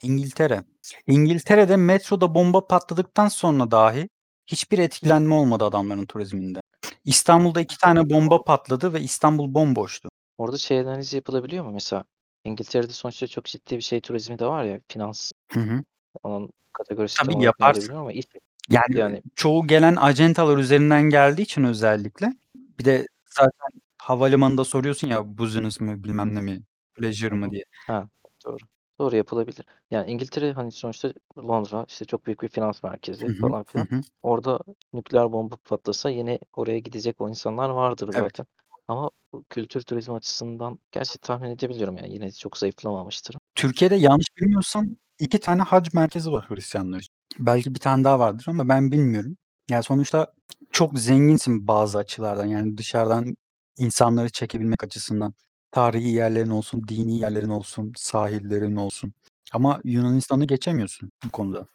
[0.02, 0.64] İngiltere.
[1.08, 4.10] İngiltere'de metroda bomba patladıktan sonra dahi
[4.48, 6.60] hiçbir etkilenme olmadı adamların turizminde.
[7.06, 10.10] İstanbul'da 2 tane bomba patladı ve İstanbul bomboştu.
[10.38, 11.72] Orada şey analizi yapılabiliyor mu?
[11.72, 12.04] Mesela
[12.44, 15.32] İngiltere'de sonuçta çok ciddi bir şey turizmi de var ya, finans.
[15.52, 15.84] Hı hı.
[16.24, 17.96] Onun kategorisi Tabii yaparsın.
[17.96, 18.26] ama iş
[18.70, 22.34] Yani, Yani çoğu gelen acentalar üzerinden geldiği için özellikle
[22.80, 26.62] bir de zaten havalimanında soruyorsun ya business mı bilmem ne mi,
[26.96, 27.64] pleasure mı diye.
[27.88, 28.08] Ha,
[28.46, 28.58] doğru.
[29.00, 29.66] Doğru yapılabilir.
[29.92, 33.42] Yani İngiltere hani sonuçta Londra işte çok büyük bir finans merkezi hı.
[33.42, 33.86] falan Hı filan.
[33.86, 34.02] hı.
[34.24, 34.60] Orada
[34.94, 38.20] nükleer bomba patlasa yine oraya gidecek o insanlar vardır Evet.
[38.24, 38.46] zaten.
[38.88, 43.36] Ama bu kültür turizmi açısından gerçi tahmin edebiliyorum yani yine çok zayıflamamıştır.
[43.56, 44.86] Türkiye'de yanlış bilmiyorsam
[45.20, 47.14] 2 tane hac merkezi var Hristiyanlar için.
[47.40, 49.38] Belki bir tane daha vardır ama ben bilmiyorum.
[49.70, 50.34] Yani sonuçta
[50.72, 52.46] çok zenginsin bazı açılardan.
[52.46, 53.36] Yani dışarıdan
[53.78, 55.34] insanları çekebilmek açısından.
[55.72, 59.14] Tarihi yerlerin olsun, dini yerlerin olsun, sahillerin olsun.
[59.54, 61.68] Ama Yunanistan'ı geçemiyorsun bu konuda.